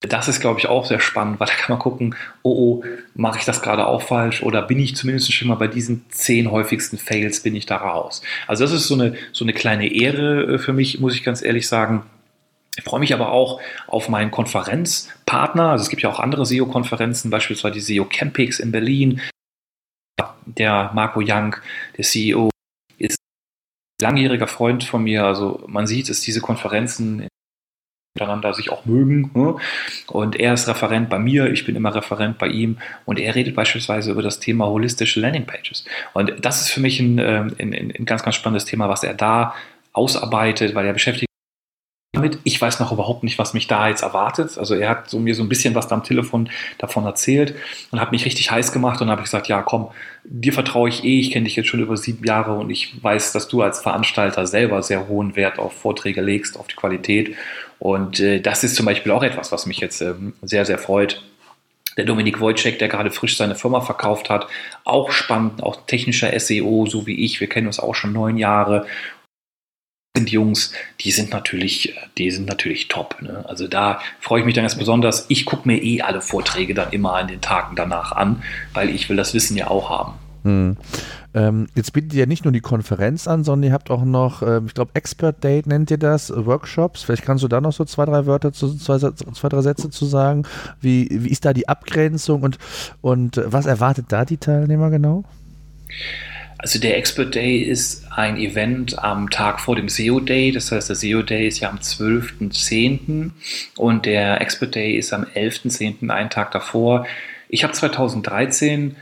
[0.00, 3.38] Das ist, glaube ich, auch sehr spannend, weil da kann man gucken, oh, oh, mache
[3.38, 6.98] ich das gerade auch falsch oder bin ich zumindest schon mal bei diesen zehn häufigsten
[6.98, 8.20] Fails, bin ich da raus.
[8.46, 11.42] Also das ist so eine, so eine kleine Ehre äh, für mich, muss ich ganz
[11.42, 12.04] ehrlich sagen.
[12.76, 15.70] Ich freue mich aber auch auf meinen Konferenzpartner.
[15.70, 19.20] Also es gibt ja auch andere SEO-Konferenzen, beispielsweise die SEO Campix in Berlin.
[20.44, 21.56] Der Marco Young,
[21.96, 22.50] der CEO,
[22.98, 23.18] ist
[24.00, 25.24] ein langjähriger Freund von mir.
[25.24, 27.28] Also man sieht, dass diese Konferenzen
[28.14, 29.30] miteinander sich auch mögen.
[29.34, 29.56] Ne?
[30.06, 33.54] Und er ist Referent bei mir, ich bin immer Referent bei ihm und er redet
[33.54, 35.84] beispielsweise über das Thema holistische Landingpages.
[36.14, 39.14] Und das ist für mich ein, ähm, ein, ein ganz, ganz spannendes Thema, was er
[39.14, 39.54] da
[39.92, 41.25] ausarbeitet, weil er beschäftigt
[42.16, 42.38] damit.
[42.44, 44.58] Ich weiß noch überhaupt nicht, was mich da jetzt erwartet.
[44.58, 46.48] Also er hat so mir so ein bisschen was da am Telefon
[46.78, 47.54] davon erzählt
[47.90, 49.88] und hat mich richtig heiß gemacht und habe gesagt, ja komm,
[50.24, 53.32] dir vertraue ich eh, ich kenne dich jetzt schon über sieben Jahre und ich weiß,
[53.32, 57.36] dass du als Veranstalter selber sehr hohen Wert auf Vorträge legst, auf die Qualität.
[57.78, 61.22] Und äh, das ist zum Beispiel auch etwas, was mich jetzt ähm, sehr, sehr freut.
[61.96, 64.46] Der Dominik Wojcik, der gerade frisch seine Firma verkauft hat,
[64.84, 67.40] auch spannend, auch technischer SEO, so wie ich.
[67.40, 68.86] Wir kennen uns auch schon neun Jahre
[70.16, 73.16] sind Jungs, die sind natürlich, die sind natürlich top.
[73.20, 73.44] Ne?
[73.46, 75.26] Also da freue ich mich dann ganz besonders.
[75.28, 79.08] Ich gucke mir eh alle Vorträge dann immer an den Tagen danach an, weil ich
[79.08, 80.14] will das Wissen ja auch haben.
[80.44, 80.76] Hm.
[81.34, 84.42] Ähm, jetzt bietet ihr ja nicht nur die Konferenz an, sondern ihr habt auch noch,
[84.42, 87.02] äh, ich glaube, Expert Date nennt ihr das, Workshops.
[87.02, 90.06] Vielleicht kannst du da noch so zwei, drei Wörter, zu, zwei, zwei drei Sätze zu
[90.06, 90.44] sagen.
[90.80, 92.58] Wie, wie ist da die Abgrenzung und,
[93.02, 95.24] und was erwartet da die Teilnehmer genau?
[96.58, 100.52] Also der Expert Day ist ein Event am Tag vor dem SEO Day.
[100.52, 103.30] Das heißt, der SEO Day ist ja am 12.10.
[103.76, 107.06] und der Expert Day ist am 11.10., einen Tag davor.
[107.48, 108.96] Ich habe 2013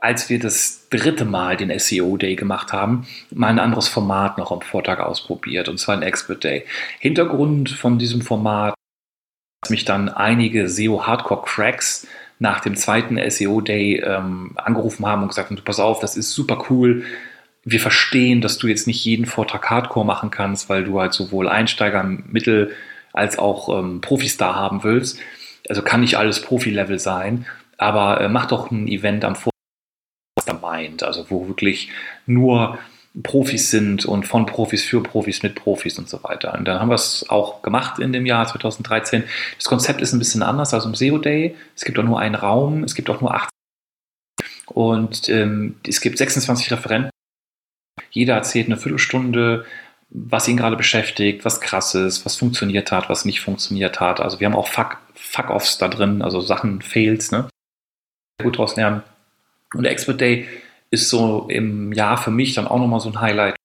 [0.00, 4.52] als wir das dritte Mal den SEO Day gemacht haben, mal ein anderes Format noch
[4.52, 6.64] am Vortag ausprobiert, und zwar ein Expert Day.
[6.98, 8.74] Hintergrund von diesem Format,
[9.62, 12.06] dass mich dann einige SEO Hardcore Cracks
[12.40, 16.32] nach dem zweiten SEO Day ähm, angerufen haben und gesagt haben, pass auf, das ist
[16.32, 17.04] super cool.
[17.64, 21.48] Wir verstehen, dass du jetzt nicht jeden Vortrag Hardcore machen kannst, weil du halt sowohl
[21.48, 22.72] Einsteiger, Mittel
[23.12, 25.20] als auch ähm, Profis da haben willst.
[25.68, 27.44] Also kann nicht alles Profi-Level sein,
[27.76, 29.50] aber äh, mach doch ein Event am Vortag,
[30.36, 31.90] was da meint, also wo wirklich
[32.24, 32.78] nur
[33.22, 36.54] Profis sind und von Profis für Profis mit Profis und so weiter.
[36.54, 39.24] Und dann haben wir es auch gemacht in dem Jahr 2013.
[39.56, 41.56] Das Konzept ist ein bisschen anders als im SEO Day.
[41.74, 43.48] Es gibt auch nur einen Raum, es gibt auch nur 18
[44.66, 47.10] und ähm, es gibt 26 Referenten.
[48.10, 49.64] Jeder erzählt eine Viertelstunde,
[50.10, 54.20] was ihn gerade beschäftigt, was krass ist, was funktioniert hat, was nicht funktioniert hat.
[54.20, 57.48] Also wir haben auch Fuck-Offs da drin, also Sachen, Fails, ne?
[58.42, 59.02] Gut draus lernen.
[59.74, 60.48] Und der Expert Day
[60.90, 63.56] ist so im Jahr für mich dann auch nochmal so ein Highlight,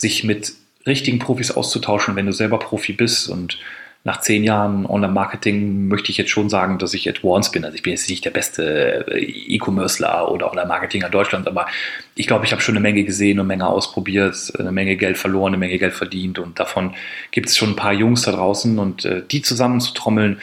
[0.00, 0.52] sich mit
[0.86, 3.28] richtigen Profis auszutauschen, wenn du selber Profi bist.
[3.28, 3.58] Und
[4.06, 7.64] nach zehn Jahren Online-Marketing möchte ich jetzt schon sagen, dass ich advanced bin.
[7.64, 11.66] Also ich bin jetzt nicht der beste äh, E-Commercer oder Online-Marketinger Deutschlands, aber
[12.14, 15.16] ich glaube, ich habe schon eine Menge gesehen und eine Menge ausprobiert, eine Menge Geld
[15.16, 16.38] verloren, eine Menge Geld verdient.
[16.38, 16.94] Und davon
[17.30, 20.38] gibt es schon ein paar Jungs da draußen und äh, die zusammenzutrommeln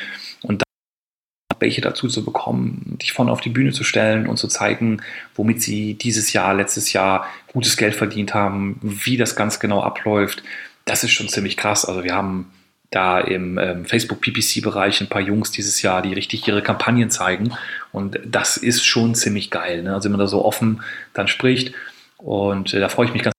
[1.62, 5.02] welche dazu zu bekommen, dich vorne auf die Bühne zu stellen und zu zeigen,
[5.36, 10.43] womit sie dieses Jahr, letztes Jahr gutes Geld verdient haben, wie das ganz genau abläuft.
[10.86, 11.86] Das ist schon ziemlich krass.
[11.86, 12.52] Also wir haben
[12.89, 17.54] da im ähm, Facebook PPC-Bereich ein paar Jungs dieses Jahr, die richtig ihre Kampagnen zeigen.
[17.93, 19.84] Und das ist schon ziemlich geil.
[19.84, 19.93] Ne?
[19.93, 20.82] Also wenn man da so offen
[21.13, 21.74] dann spricht.
[22.17, 23.34] Und äh, da freue ich mich ganz.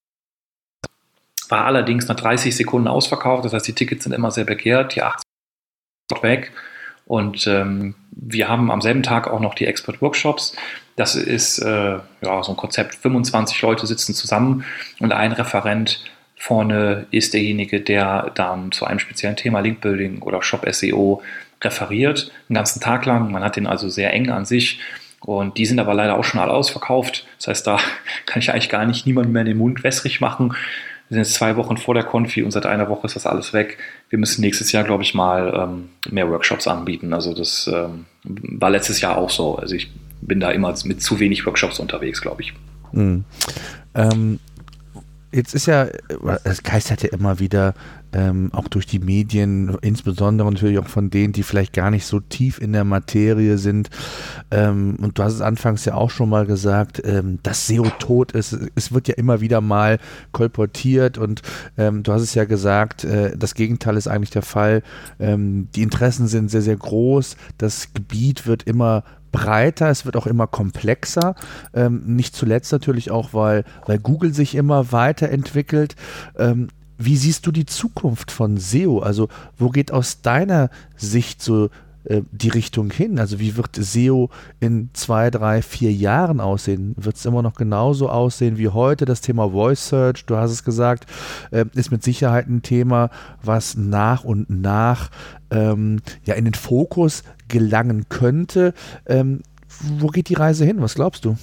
[1.50, 3.44] War allerdings nach 30 Sekunden ausverkauft.
[3.44, 4.94] Das heißt, die Tickets sind immer sehr begehrt.
[4.94, 5.22] Die 80
[6.22, 6.52] weg.
[7.12, 10.56] Und ähm, wir haben am selben Tag auch noch die Expert-Workshops.
[10.96, 14.64] Das ist äh, ja, so ein Konzept, 25 Leute sitzen zusammen
[14.98, 16.02] und ein Referent
[16.36, 21.20] vorne ist derjenige, der dann zu einem speziellen Thema Linkbuilding oder Shop SEO
[21.60, 23.30] referiert, einen ganzen Tag lang.
[23.30, 24.80] Man hat den also sehr eng an sich.
[25.20, 27.26] Und die sind aber leider auch schon alle ausverkauft.
[27.36, 27.76] Das heißt, da
[28.24, 30.54] kann ich eigentlich gar nicht niemandem mehr den Mund wässrig machen.
[31.12, 33.52] Wir sind jetzt zwei Wochen vor der Konfi und seit einer Woche ist das alles
[33.52, 33.76] weg.
[34.08, 37.12] Wir müssen nächstes Jahr, glaube ich, mal ähm, mehr Workshops anbieten.
[37.12, 39.56] Also das ähm, war letztes Jahr auch so.
[39.56, 42.54] Also ich bin da immer mit zu wenig Workshops unterwegs, glaube ich.
[42.92, 43.24] Mhm.
[43.94, 44.40] Ähm,
[45.32, 45.88] jetzt ist ja,
[46.44, 47.74] es geistert ja immer wieder
[48.12, 52.20] ähm, auch durch die Medien, insbesondere natürlich auch von denen, die vielleicht gar nicht so
[52.20, 53.88] tief in der Materie sind.
[54.50, 58.32] Ähm, und du hast es anfangs ja auch schon mal gesagt, ähm, dass SEO tot
[58.32, 58.56] ist.
[58.74, 59.98] Es wird ja immer wieder mal
[60.32, 61.42] kolportiert und
[61.78, 64.82] ähm, du hast es ja gesagt, äh, das Gegenteil ist eigentlich der Fall.
[65.18, 67.36] Ähm, die Interessen sind sehr, sehr groß.
[67.56, 71.34] Das Gebiet wird immer breiter, es wird auch immer komplexer.
[71.74, 75.96] Ähm, nicht zuletzt natürlich auch, weil, weil Google sich immer weiterentwickelt.
[76.38, 76.68] Ähm,
[76.98, 79.00] wie siehst du die Zukunft von SEO?
[79.00, 81.70] Also, wo geht aus deiner Sicht so
[82.04, 83.18] äh, die Richtung hin?
[83.18, 86.94] Also, wie wird SEO in zwei, drei, vier Jahren aussehen?
[86.96, 89.04] Wird es immer noch genauso aussehen wie heute?
[89.04, 91.06] Das Thema Voice Search, du hast es gesagt,
[91.50, 93.10] äh, ist mit Sicherheit ein Thema,
[93.42, 95.10] was nach und nach
[95.50, 98.74] ähm, ja, in den Fokus gelangen könnte.
[99.06, 99.42] Ähm,
[99.98, 100.80] wo geht die Reise hin?
[100.80, 101.36] Was glaubst du?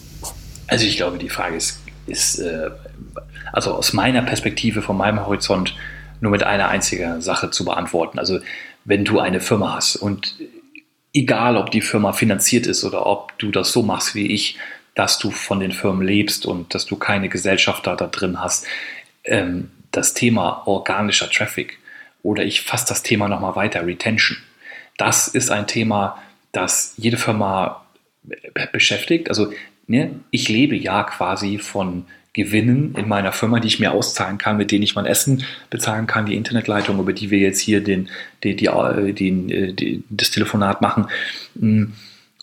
[0.67, 2.69] Also ich glaube, die Frage ist, ist äh,
[3.51, 5.75] also aus meiner Perspektive, von meinem Horizont,
[6.21, 8.19] nur mit einer einzigen Sache zu beantworten.
[8.19, 8.39] Also
[8.89, 10.35] wenn du eine Firma hast und
[11.13, 14.57] egal, ob die Firma finanziert ist oder ob du das so machst wie ich,
[14.95, 18.65] dass du von den Firmen lebst und dass du keine Gesellschafter da drin hast,
[19.25, 21.77] ähm, das Thema organischer Traffic
[22.23, 24.39] oder ich fasse das Thema nochmal weiter, Retention.
[24.97, 26.17] Das ist ein Thema,
[26.51, 27.85] das jede Firma
[28.71, 29.29] beschäftigt.
[29.29, 29.53] Also
[29.85, 34.57] ne, ich lebe ja quasi von Gewinnen in meiner Firma, die ich mir auszahlen kann,
[34.57, 38.09] mit denen ich mein Essen bezahlen kann, die Internetleitung, über die wir jetzt hier den,
[38.43, 38.69] die, die,
[39.13, 41.07] die, die das Telefonat machen.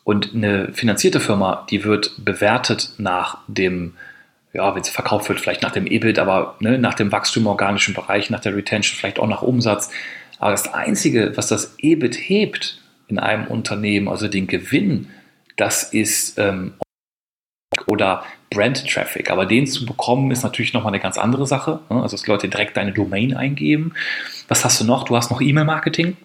[0.05, 3.95] Und eine finanzierte Firma, die wird bewertet nach dem
[4.57, 7.49] ja, wenn sie verkauft wird, vielleicht nach dem EBIT, aber ne, nach dem Wachstum im
[7.49, 9.91] organischen Bereich, nach der Retention, vielleicht auch nach Umsatz.
[10.39, 15.09] Aber das Einzige, was das EBIT hebt in einem Unternehmen, also den Gewinn,
[15.57, 16.75] das ist ähm,
[17.87, 19.31] oder Brand Traffic.
[19.31, 21.81] Aber den zu bekommen ist natürlich nochmal eine ganz andere Sache.
[21.91, 22.03] Ne?
[22.03, 23.93] Also, dass Leute direkt deine Domain eingeben.
[24.49, 25.05] Was hast du noch?
[25.05, 26.17] Du hast noch E-Mail-Marketing.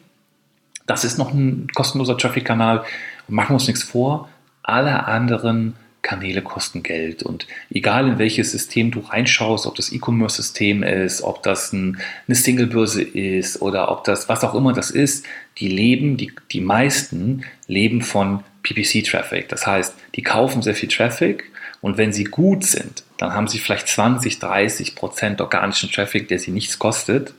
[0.87, 2.83] Das ist noch ein kostenloser Traffic-Kanal.
[3.27, 4.29] machen wir uns nichts vor.
[4.63, 7.23] Alle anderen Kanäle kosten Geld.
[7.23, 12.35] Und egal in welches System du reinschaust, ob das E-Commerce-System ist, ob das ein, eine
[12.35, 15.25] Single-Börse ist oder ob das, was auch immer das ist,
[15.57, 19.49] die leben, die, die meisten leben von PPC-Traffic.
[19.49, 23.59] Das heißt, die kaufen sehr viel Traffic und wenn sie gut sind, dann haben sie
[23.59, 27.33] vielleicht 20, 30 Prozent organischen Traffic, der sie nichts kostet.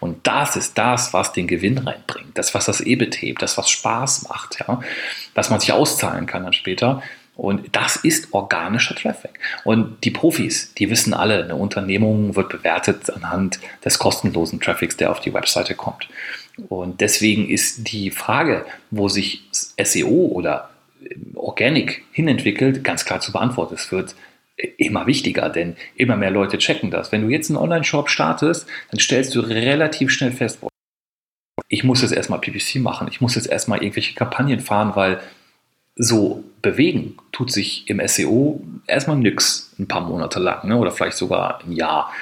[0.00, 3.70] Und das ist das, was den Gewinn reinbringt, das, was das EBIT hebt, das, was
[3.70, 4.80] Spaß macht, ja,
[5.34, 7.02] was man sich auszahlen kann dann später.
[7.36, 9.38] Und das ist organischer Traffic.
[9.64, 15.10] Und die Profis, die wissen alle, eine Unternehmung wird bewertet anhand des kostenlosen Traffics, der
[15.10, 16.08] auf die Webseite kommt.
[16.68, 19.42] Und deswegen ist die Frage, wo sich
[19.82, 20.70] SEO oder
[21.34, 23.74] Organic hinentwickelt, ganz klar zu beantworten.
[23.74, 24.14] Es wird
[24.76, 27.12] immer wichtiger, denn immer mehr Leute checken das.
[27.12, 30.58] Wenn du jetzt einen Online-Shop startest, dann stellst du relativ schnell fest,
[31.68, 35.20] ich muss jetzt erstmal PPC machen, ich muss jetzt erstmal irgendwelche Kampagnen fahren, weil
[35.94, 40.76] so bewegen tut sich im SEO erstmal nix ein paar Monate lang ne?
[40.76, 42.12] oder vielleicht sogar ein Jahr.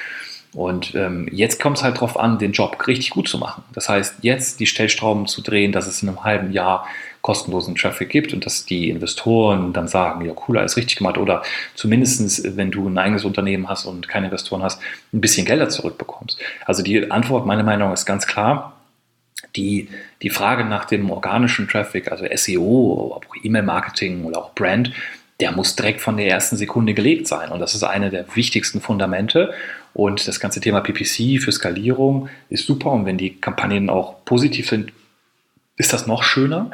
[0.53, 3.63] Und ähm, jetzt kommt es halt darauf an, den Job richtig gut zu machen.
[3.73, 6.87] Das heißt, jetzt die Stellstrauben zu drehen, dass es in einem halben Jahr
[7.21, 11.43] kostenlosen Traffic gibt und dass die Investoren dann sagen, ja cool, alles richtig gemacht oder
[11.75, 14.81] zumindest, wenn du ein eigenes Unternehmen hast und keine Investoren hast,
[15.13, 16.39] ein bisschen Gelder zurückbekommst.
[16.65, 18.73] Also die Antwort, meiner Meinung nach, ist ganz klar,
[19.55, 19.89] die,
[20.21, 24.91] die Frage nach dem organischen Traffic, also SEO, E-Mail-Marketing oder auch Brand,
[25.39, 27.49] der muss direkt von der ersten Sekunde gelegt sein.
[27.51, 29.53] Und das ist eine der wichtigsten Fundamente.
[29.93, 32.91] Und das ganze Thema PPC für Skalierung ist super.
[32.91, 34.93] Und wenn die Kampagnen auch positiv sind,
[35.77, 36.71] ist das noch schöner.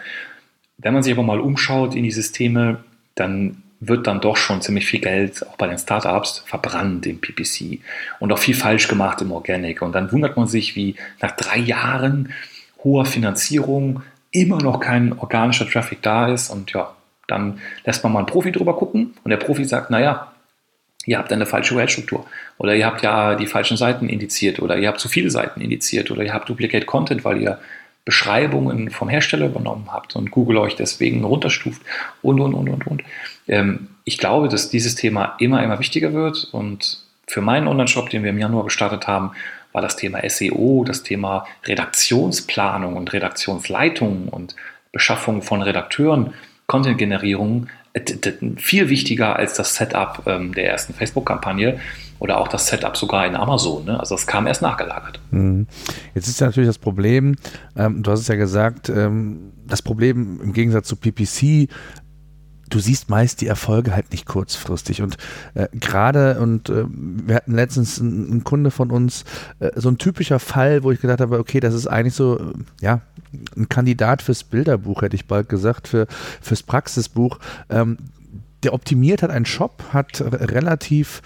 [0.78, 2.84] Wenn man sich aber mal umschaut in die Systeme,
[3.16, 7.80] dann wird dann doch schon ziemlich viel Geld auch bei den Startups verbrannt im PPC
[8.20, 9.82] und auch viel falsch gemacht im Organic.
[9.82, 12.34] Und dann wundert man sich, wie nach drei Jahren
[12.84, 14.02] hoher Finanzierung
[14.32, 16.94] immer noch kein organischer Traffic da ist und ja,
[17.28, 20.32] dann lässt man mal einen Profi drüber gucken und der Profi sagt, naja,
[21.06, 22.26] ihr habt eine falsche URL-Struktur
[22.58, 24.60] oder ihr habt ja die falschen Seiten indiziert.
[24.60, 26.12] Oder ihr habt zu viele Seiten indiziert.
[26.12, 27.60] Oder ihr habt Duplicate Content, weil ihr
[28.06, 31.82] Beschreibungen vom Hersteller übernommen habt und Google euch deswegen runterstuft
[32.22, 33.04] und, und, und, und, und.
[33.48, 36.48] Ähm, ich glaube, dass dieses Thema immer, immer wichtiger wird.
[36.52, 39.32] Und für meinen Online-Shop, den wir im Januar gestartet haben,
[39.74, 44.56] war das Thema SEO, das Thema Redaktionsplanung und Redaktionsleitung und
[44.94, 46.34] Beschaffung von Redakteuren,
[46.68, 47.68] Content-Generierung
[48.58, 51.80] viel wichtiger als das Setup ähm, der ersten Facebook-Kampagne
[52.20, 53.86] oder auch das Setup sogar in Amazon.
[53.86, 54.00] Ne?
[54.00, 55.20] Also das kam erst nachgelagert.
[55.32, 55.68] Mhm.
[56.14, 57.36] Jetzt ist natürlich das Problem,
[57.76, 61.70] ähm, du hast es ja gesagt, ähm, das Problem im Gegensatz zu PPC
[62.70, 65.02] du siehst meist die Erfolge halt nicht kurzfristig.
[65.02, 65.18] Und
[65.54, 69.24] äh, gerade, und äh, wir hatten letztens einen, Kunde von uns,
[69.60, 72.54] äh, so ein typischer Fall, wo ich gedacht habe, okay, das ist eigentlich so, äh,
[72.82, 73.02] ja,
[73.56, 76.08] ein Kandidat fürs Bilderbuch, hätte ich bald gesagt, für,
[76.42, 77.40] fürs Praxisbuch.
[77.70, 77.98] Ähm,
[78.64, 81.22] der optimiert hat einen Shop, hat relativ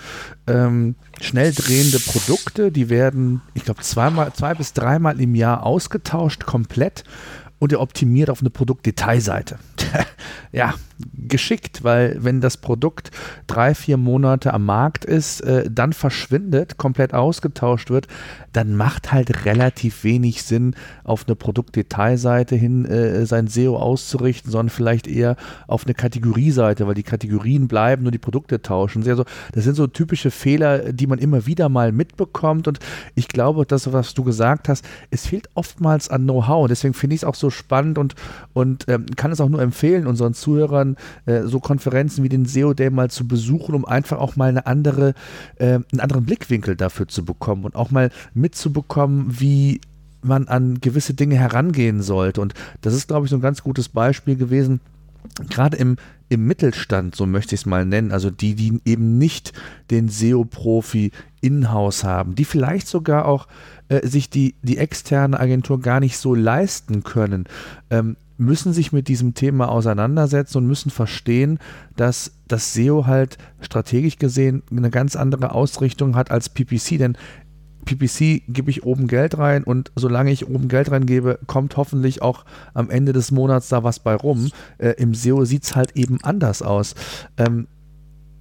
[0.45, 6.45] ähm, schnell drehende Produkte, die werden, ich glaube, zweimal, zwei bis dreimal im Jahr ausgetauscht,
[6.45, 7.05] komplett
[7.59, 9.59] und er optimiert auf eine Produktdetailseite.
[10.51, 10.73] ja,
[11.15, 13.11] geschickt, weil wenn das Produkt
[13.47, 18.07] drei, vier Monate am Markt ist, äh, dann verschwindet, komplett ausgetauscht wird,
[18.53, 24.69] dann macht halt relativ wenig Sinn, auf eine Produktdetailseite hin äh, sein SEO auszurichten, sondern
[24.69, 25.35] vielleicht eher
[25.67, 29.07] auf eine Kategorieseite, weil die Kategorien bleiben, nur die Produkte tauschen.
[29.07, 32.79] Also, das sind so typische Fehler, die man immer wieder mal mitbekommt und
[33.15, 36.67] ich glaube, das, was du gesagt hast, es fehlt oftmals an Know-how.
[36.67, 38.15] Deswegen finde ich es auch so spannend und,
[38.53, 42.73] und ähm, kann es auch nur empfehlen, unseren Zuhörern äh, so Konferenzen wie den SEO
[42.73, 45.13] Day mal zu besuchen, um einfach auch mal eine andere,
[45.55, 49.81] äh, einen anderen Blickwinkel dafür zu bekommen und auch mal mitzubekommen, wie
[50.21, 52.41] man an gewisse Dinge herangehen sollte.
[52.41, 54.81] Und das ist, glaube ich, so ein ganz gutes Beispiel gewesen,
[55.49, 55.97] gerade im,
[56.29, 59.51] im Mittelstand, so möchte ich es mal nennen, also die, die eben nicht
[59.89, 61.11] den SEO-Profi
[61.41, 63.47] in-house haben, die vielleicht sogar auch
[63.89, 67.45] äh, sich die, die externe Agentur gar nicht so leisten können,
[67.89, 71.59] ähm, müssen sich mit diesem Thema auseinandersetzen und müssen verstehen,
[71.97, 77.17] dass das SEO halt strategisch gesehen eine ganz andere Ausrichtung hat als PPC, denn
[77.89, 82.45] PPC gebe ich oben Geld rein und solange ich oben Geld reingebe, kommt hoffentlich auch
[82.73, 84.51] am Ende des Monats da was bei rum.
[84.77, 86.93] Äh, Im SEO sieht es halt eben anders aus.
[87.37, 87.67] Ähm,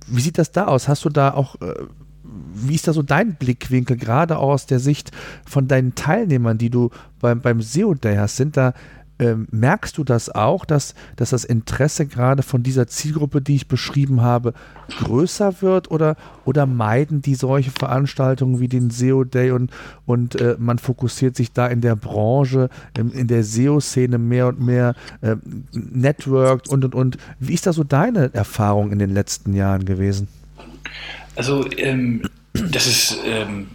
[0.07, 0.89] wie sieht das da aus?
[0.89, 1.75] Hast du da auch, äh,
[2.55, 5.13] wie ist da so dein Blickwinkel, gerade aus der Sicht
[5.47, 8.37] von deinen Teilnehmern, die du beim, beim SEO Day hast?
[8.37, 8.75] Sind da
[9.19, 13.69] ähm, merkst du das auch, dass, dass das Interesse gerade von dieser Zielgruppe, die ich
[13.69, 14.55] beschrieben habe,
[14.99, 19.71] größer wird oder, oder meiden die solche Veranstaltungen wie den SEO Day und,
[20.07, 24.61] und äh, man fokussiert sich da in der Branche, in, in der SEO-Szene mehr und
[24.61, 25.37] mehr äh,
[25.73, 27.19] networked und und und.
[27.39, 30.29] Wie ist da so deine Erfahrung in den letzten Jahren gewesen?
[31.37, 33.69] Also ähm, das ist ähm,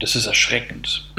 [0.00, 1.12] das ist erschreckend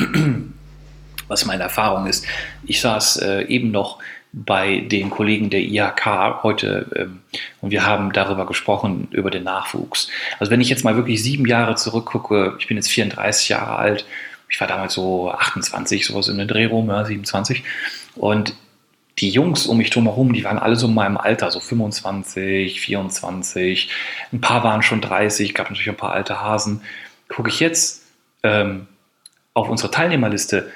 [1.30, 2.26] was meine Erfahrung ist.
[2.66, 4.00] Ich saß äh, eben noch
[4.32, 7.22] bei den Kollegen der IHK heute ähm,
[7.62, 10.10] und wir haben darüber gesprochen, über den Nachwuchs.
[10.40, 14.06] Also wenn ich jetzt mal wirklich sieben Jahre zurückgucke, ich bin jetzt 34 Jahre alt,
[14.50, 17.64] ich war damals so 28, sowas in den Dreh rum, ja, 27
[18.16, 18.54] und
[19.20, 23.90] die Jungs um mich drumherum, die waren alle so in meinem Alter, so 25, 24,
[24.32, 26.82] ein paar waren schon 30, gab natürlich ein paar alte Hasen.
[27.28, 28.04] Gucke ich jetzt
[28.44, 28.88] ähm,
[29.54, 30.72] auf unsere Teilnehmerliste,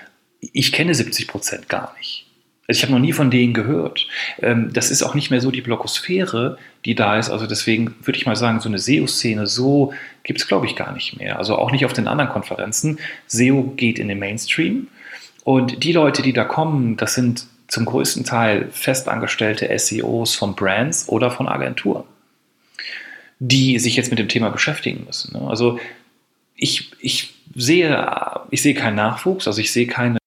[0.53, 2.25] ich kenne 70 Prozent gar nicht.
[2.67, 4.07] Also ich habe noch nie von denen gehört.
[4.41, 7.29] Ähm, das ist auch nicht mehr so die Blogosphäre, die da ist.
[7.29, 10.93] Also deswegen würde ich mal sagen, so eine SEO-Szene, so gibt es, glaube ich, gar
[10.93, 11.37] nicht mehr.
[11.37, 12.99] Also auch nicht auf den anderen Konferenzen.
[13.27, 14.87] SEO geht in den Mainstream.
[15.43, 21.09] Und die Leute, die da kommen, das sind zum größten Teil festangestellte SEOs von Brands
[21.09, 22.05] oder von Agenturen,
[23.39, 25.37] die sich jetzt mit dem Thema beschäftigen müssen.
[25.37, 25.49] Ne?
[25.49, 25.79] Also
[26.55, 28.07] ich, ich, sehe,
[28.51, 30.17] ich sehe keinen Nachwuchs, also ich sehe keine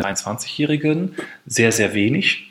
[0.00, 1.14] 23-Jährigen
[1.46, 2.50] sehr, sehr wenig.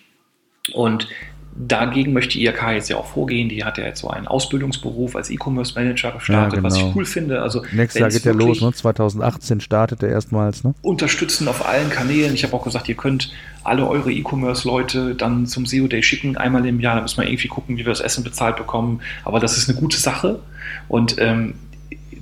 [0.74, 1.08] Und
[1.56, 3.48] dagegen möchte IRK jetzt ja auch vorgehen.
[3.50, 6.64] Die hat ja jetzt so einen Ausbildungsberuf als E-Commerce Manager gestartet, ja, genau.
[6.64, 6.96] was ich genau.
[6.96, 7.42] cool finde.
[7.42, 8.74] Also Nächstes Jahr geht der los, ne?
[8.74, 10.64] 2018 startet er erstmals.
[10.64, 10.74] Ne?
[10.82, 12.34] Unterstützen auf allen Kanälen.
[12.34, 13.32] Ich habe auch gesagt, ihr könnt
[13.64, 16.96] alle eure E-Commerce-Leute dann zum SEO Day schicken, einmal im Jahr.
[16.96, 19.02] Da müssen wir irgendwie gucken, wie wir das Essen bezahlt bekommen.
[19.24, 20.40] Aber das ist eine gute Sache.
[20.88, 21.56] Und ähm,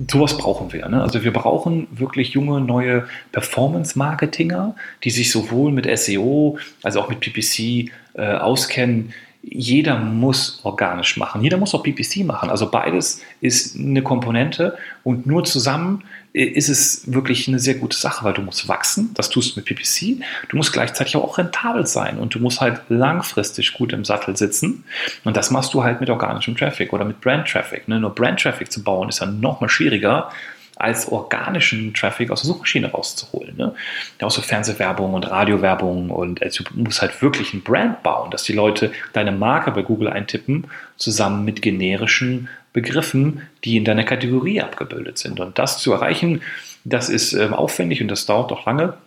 [0.10, 0.88] sowas brauchen wir.
[0.90, 1.02] Ne?
[1.02, 7.20] Also wir brauchen wirklich junge, neue Performance-Marketinger, die sich sowohl mit SEO als auch mit
[7.20, 9.14] PPC äh, auskennen.
[9.42, 12.50] Jeder muss organisch machen, jeder muss auch PPC machen.
[12.50, 16.04] Also beides ist eine Komponente und nur zusammen
[16.34, 19.66] ist es wirklich eine sehr gute Sache, weil du musst wachsen, das tust du mit
[19.66, 24.36] PPC, du musst gleichzeitig auch rentabel sein und du musst halt langfristig gut im Sattel
[24.36, 24.84] sitzen
[25.24, 27.88] und das machst du halt mit organischem Traffic oder mit Brand Traffic.
[27.88, 28.00] Ne?
[28.00, 30.32] Nur Brand Traffic zu bauen ist ja noch mal schwieriger
[30.76, 33.56] als organischen Traffic aus der Suchmaschine rauszuholen.
[33.56, 33.76] Ne?
[34.22, 38.44] Auch so Fernsehwerbung und Radiowerbung und also du musst halt wirklich ein Brand bauen, dass
[38.44, 40.66] die Leute deine Marke bei Google eintippen,
[40.98, 45.40] zusammen mit generischen Begriffen, die in deiner Kategorie abgebildet sind.
[45.40, 46.42] Und das zu erreichen,
[46.84, 48.98] das ist ähm, aufwendig und das dauert auch lange.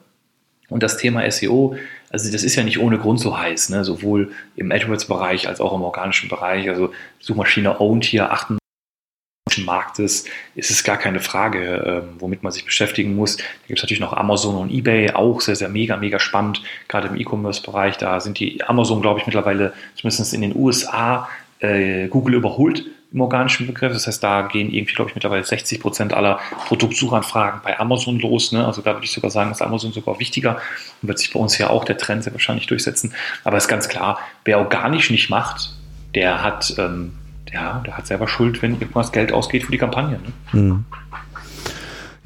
[0.69, 1.77] Und das Thema SEO,
[2.11, 3.85] also das ist ja nicht ohne Grund so heiß, ne?
[3.85, 6.69] sowohl im AdWords-Bereich als auch im organischen Bereich.
[6.69, 8.59] Also Suchmaschine owned hier 98
[9.65, 13.37] Marktes ist es gar keine Frage, ähm, womit man sich beschäftigen muss.
[13.37, 17.09] Da gibt es natürlich noch Amazon und eBay, auch sehr, sehr mega, mega spannend, gerade
[17.09, 17.97] im E-Commerce-Bereich.
[17.97, 21.29] Da sind die Amazon, glaube ich, mittlerweile zumindest in den USA
[21.61, 23.93] äh, Google überholt im organischen Begriff.
[23.93, 28.53] Das heißt, da gehen irgendwie, glaube ich, mittlerweile 60 Prozent aller Produktsuchanfragen bei Amazon los.
[28.53, 28.67] Ne?
[28.67, 30.57] Also da würde ich sogar sagen, dass Amazon sogar wichtiger
[31.03, 33.15] und wird sich bei uns ja auch der Trend sehr wahrscheinlich durchsetzen.
[33.45, 35.71] Aber es ist ganz klar, wer organisch nicht macht,
[36.15, 37.13] der hat, ähm,
[37.53, 40.19] ja, der hat selber Schuld, wenn irgendwas Geld ausgeht für die Kampagne.
[40.53, 40.61] Ne?
[40.61, 40.85] Mhm.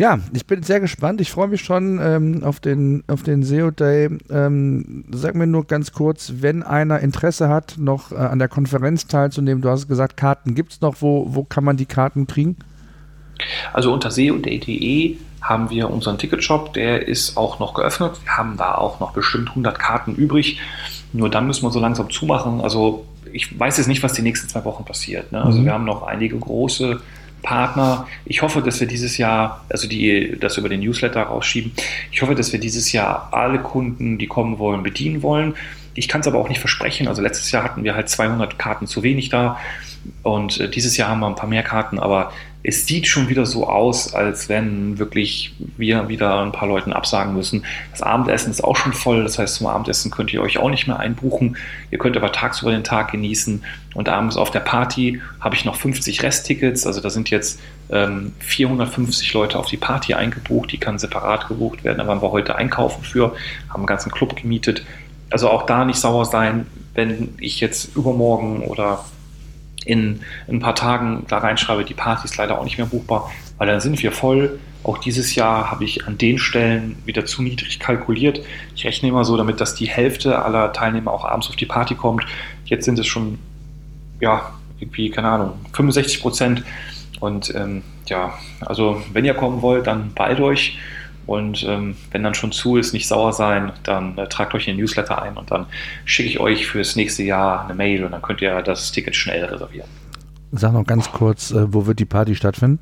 [0.01, 1.21] Ja, ich bin sehr gespannt.
[1.21, 4.09] Ich freue mich schon ähm, auf, den, auf den SEO Day.
[4.31, 9.09] Ähm, sag mir nur ganz kurz, wenn einer Interesse hat, noch äh, an der Konferenz
[9.09, 11.03] teilzunehmen, du hast gesagt, Karten gibt es noch.
[11.03, 12.57] Wo, wo kann man die Karten kriegen?
[13.75, 18.13] Also unter seoday.de haben wir unseren Ticketshop, der ist auch noch geöffnet.
[18.25, 20.61] Wir haben da auch noch bestimmt 100 Karten übrig.
[21.13, 22.63] Nur dann müssen wir so langsam zumachen.
[22.63, 25.31] Also ich weiß jetzt nicht, was die nächsten zwei Wochen passiert.
[25.31, 25.45] Ne?
[25.45, 25.67] Also mhm.
[25.67, 27.03] wir haben noch einige große
[27.41, 28.07] Partner.
[28.25, 31.73] Ich hoffe, dass wir dieses Jahr, also die das über den Newsletter rausschieben,
[32.13, 35.55] ich hoffe, dass wir dieses Jahr alle Kunden, die kommen wollen, bedienen wollen.
[35.95, 37.09] Ich kann es aber auch nicht versprechen.
[37.09, 39.59] Also letztes Jahr hatten wir halt 200 Karten zu wenig da
[40.23, 42.33] und äh, dieses Jahr haben wir ein paar mehr Karten, aber
[42.63, 47.33] es sieht schon wieder so aus, als wenn wirklich wir wieder ein paar Leuten absagen
[47.33, 47.65] müssen.
[47.91, 50.87] Das Abendessen ist auch schon voll, das heißt, zum Abendessen könnt ihr euch auch nicht
[50.87, 51.57] mehr einbuchen.
[51.91, 55.77] Ihr könnt aber tagsüber den Tag genießen und abends auf der Party habe ich noch
[55.77, 56.87] 50 Resttickets.
[56.87, 61.83] Also da sind jetzt ähm, 450 Leute auf die Party eingebucht, die kann separat gebucht
[61.83, 61.99] werden.
[61.99, 63.35] Da waren wir heute einkaufen für,
[63.71, 64.85] haben einen ganzen Club gemietet.
[65.31, 69.05] Also auch da nicht sauer sein, wenn ich jetzt übermorgen oder
[69.85, 73.67] in, ein paar Tagen da reinschreibe, die Party ist leider auch nicht mehr buchbar, weil
[73.67, 74.59] dann sind wir voll.
[74.83, 78.41] Auch dieses Jahr habe ich an den Stellen wieder zu niedrig kalkuliert.
[78.75, 81.95] Ich rechne immer so damit, dass die Hälfte aller Teilnehmer auch abends auf die Party
[81.95, 82.25] kommt.
[82.65, 83.39] Jetzt sind es schon,
[84.21, 86.63] ja, irgendwie, keine Ahnung, 65 Prozent.
[87.21, 90.79] Und ähm, ja, also wenn ihr kommen wollt, dann beeilt euch.
[91.27, 94.75] Und ähm, wenn dann schon zu ist, nicht sauer sein, dann äh, tragt euch in
[94.75, 95.67] den Newsletter ein und dann
[96.05, 99.45] schicke ich euch fürs nächste Jahr eine Mail und dann könnt ihr das Ticket schnell
[99.45, 99.89] reservieren.
[100.53, 102.81] Sag noch ganz kurz, äh, wo wird die Party stattfinden?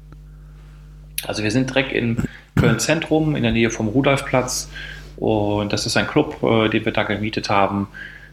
[1.26, 2.16] Also wir sind direkt in
[2.54, 4.70] Köln Zentrum, in der Nähe vom Rudolfplatz.
[5.16, 7.88] Und das ist ein Club, äh, den wir da gemietet haben.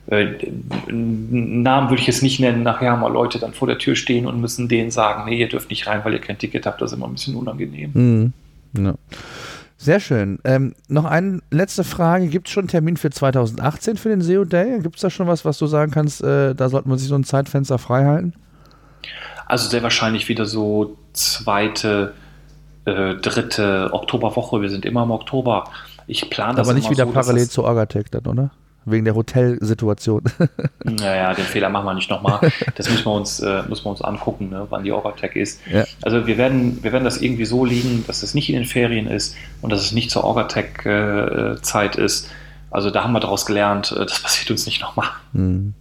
[0.07, 0.27] Äh,
[0.87, 2.63] Namen würde ich jetzt nicht nennen.
[2.63, 5.49] Nachher haben wir Leute dann vor der Tür stehen und müssen denen sagen, nee, ihr
[5.49, 6.81] dürft nicht rein, weil ihr kein Ticket habt.
[6.81, 7.91] Das ist immer ein bisschen unangenehm.
[7.93, 8.33] Mhm.
[8.77, 8.93] Ja.
[9.77, 10.39] Sehr schön.
[10.45, 12.27] Ähm, noch eine letzte Frage.
[12.27, 14.79] Gibt es schon einen Termin für 2018 für den SEO Day?
[14.79, 17.15] Gibt es da schon was, was du sagen kannst, äh, da sollte man sich so
[17.15, 18.33] ein Zeitfenster frei halten?
[19.45, 22.13] Also sehr wahrscheinlich wieder so zweite,
[22.85, 24.61] äh, dritte Oktoberwoche.
[24.61, 25.65] Wir sind immer im Oktober.
[26.07, 28.51] Ich plane das Aber nicht wieder so, parallel zu Orgatec dann, oder?
[28.85, 30.23] Wegen der Hotelsituation.
[30.87, 32.39] Naja, den Fehler machen wir nicht nochmal.
[32.75, 35.59] Das müssen wir uns, äh, müssen wir uns angucken, ne, wann die Orgatech ist.
[35.67, 35.83] Ja.
[36.03, 39.07] Also wir werden, wir werden das irgendwie so liegen, dass es nicht in den Ferien
[39.07, 42.29] ist und dass es nicht zur Orgatech-Zeit äh, ist.
[42.69, 45.07] Also da haben wir daraus gelernt, äh, das passiert uns nicht nochmal.
[45.33, 45.73] Mhm.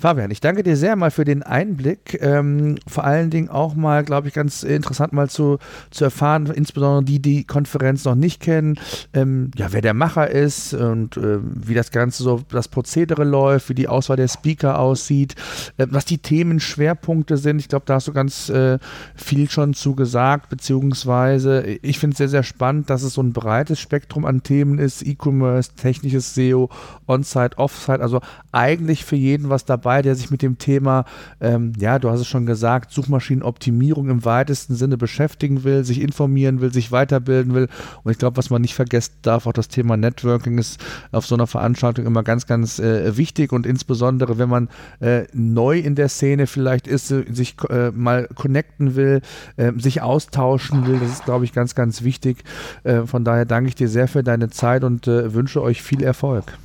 [0.00, 2.22] Fabian, ich danke dir sehr mal für den Einblick.
[2.22, 5.58] Ähm, vor allen Dingen auch mal, glaube ich, ganz interessant mal zu,
[5.90, 8.78] zu erfahren, insbesondere die, die Konferenz noch nicht kennen,
[9.12, 13.70] ähm, ja, wer der Macher ist und äh, wie das Ganze so, das Prozedere läuft,
[13.70, 15.34] wie die Auswahl der Speaker aussieht,
[15.78, 17.58] äh, was die Themenschwerpunkte sind.
[17.58, 18.78] Ich glaube, da hast du ganz äh,
[19.16, 23.32] viel schon zu gesagt, beziehungsweise ich finde es sehr, sehr spannend, dass es so ein
[23.32, 26.70] breites Spektrum an Themen ist, E-Commerce, technisches SEO,
[27.08, 28.20] On-Site, Off-Site, also
[28.52, 31.06] eigentlich für jeden was dabei dabei, der sich mit dem Thema,
[31.40, 36.60] ähm, ja, du hast es schon gesagt, Suchmaschinenoptimierung im weitesten Sinne beschäftigen will, sich informieren
[36.60, 37.68] will, sich weiterbilden will.
[38.04, 40.78] Und ich glaube, was man nicht vergessen darf, auch das Thema Networking ist
[41.10, 44.68] auf so einer Veranstaltung immer ganz, ganz äh, wichtig und insbesondere, wenn man
[45.00, 49.22] äh, neu in der Szene vielleicht ist, äh, sich äh, mal connecten will,
[49.56, 52.44] äh, sich austauschen will, das ist, glaube ich, ganz, ganz wichtig.
[52.84, 56.58] Äh, von daher danke ich dir sehr für deine Zeit und wünsche euch viel Erfolg.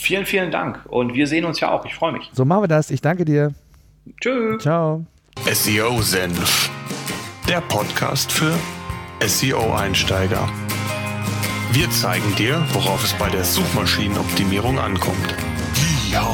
[0.00, 0.80] Vielen, vielen Dank.
[0.88, 1.84] Und wir sehen uns ja auch.
[1.84, 2.30] Ich freue mich.
[2.32, 2.90] So machen wir das.
[2.90, 3.52] Ich danke dir.
[4.20, 4.62] Tschüss.
[4.62, 5.04] Ciao.
[5.52, 6.70] SEO Senf.
[7.48, 8.54] Der Podcast für
[9.24, 10.48] SEO-Einsteiger.
[11.72, 15.34] Wir zeigen dir, worauf es bei der Suchmaschinenoptimierung ankommt.
[16.10, 16.26] Ja.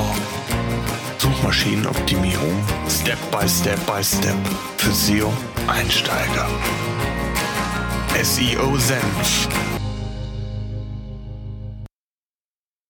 [1.18, 2.54] Suchmaschinenoptimierung.
[2.88, 4.36] Step by Step by Step.
[4.76, 6.46] Für SEO-Einsteiger.
[8.22, 9.48] SEO Senf.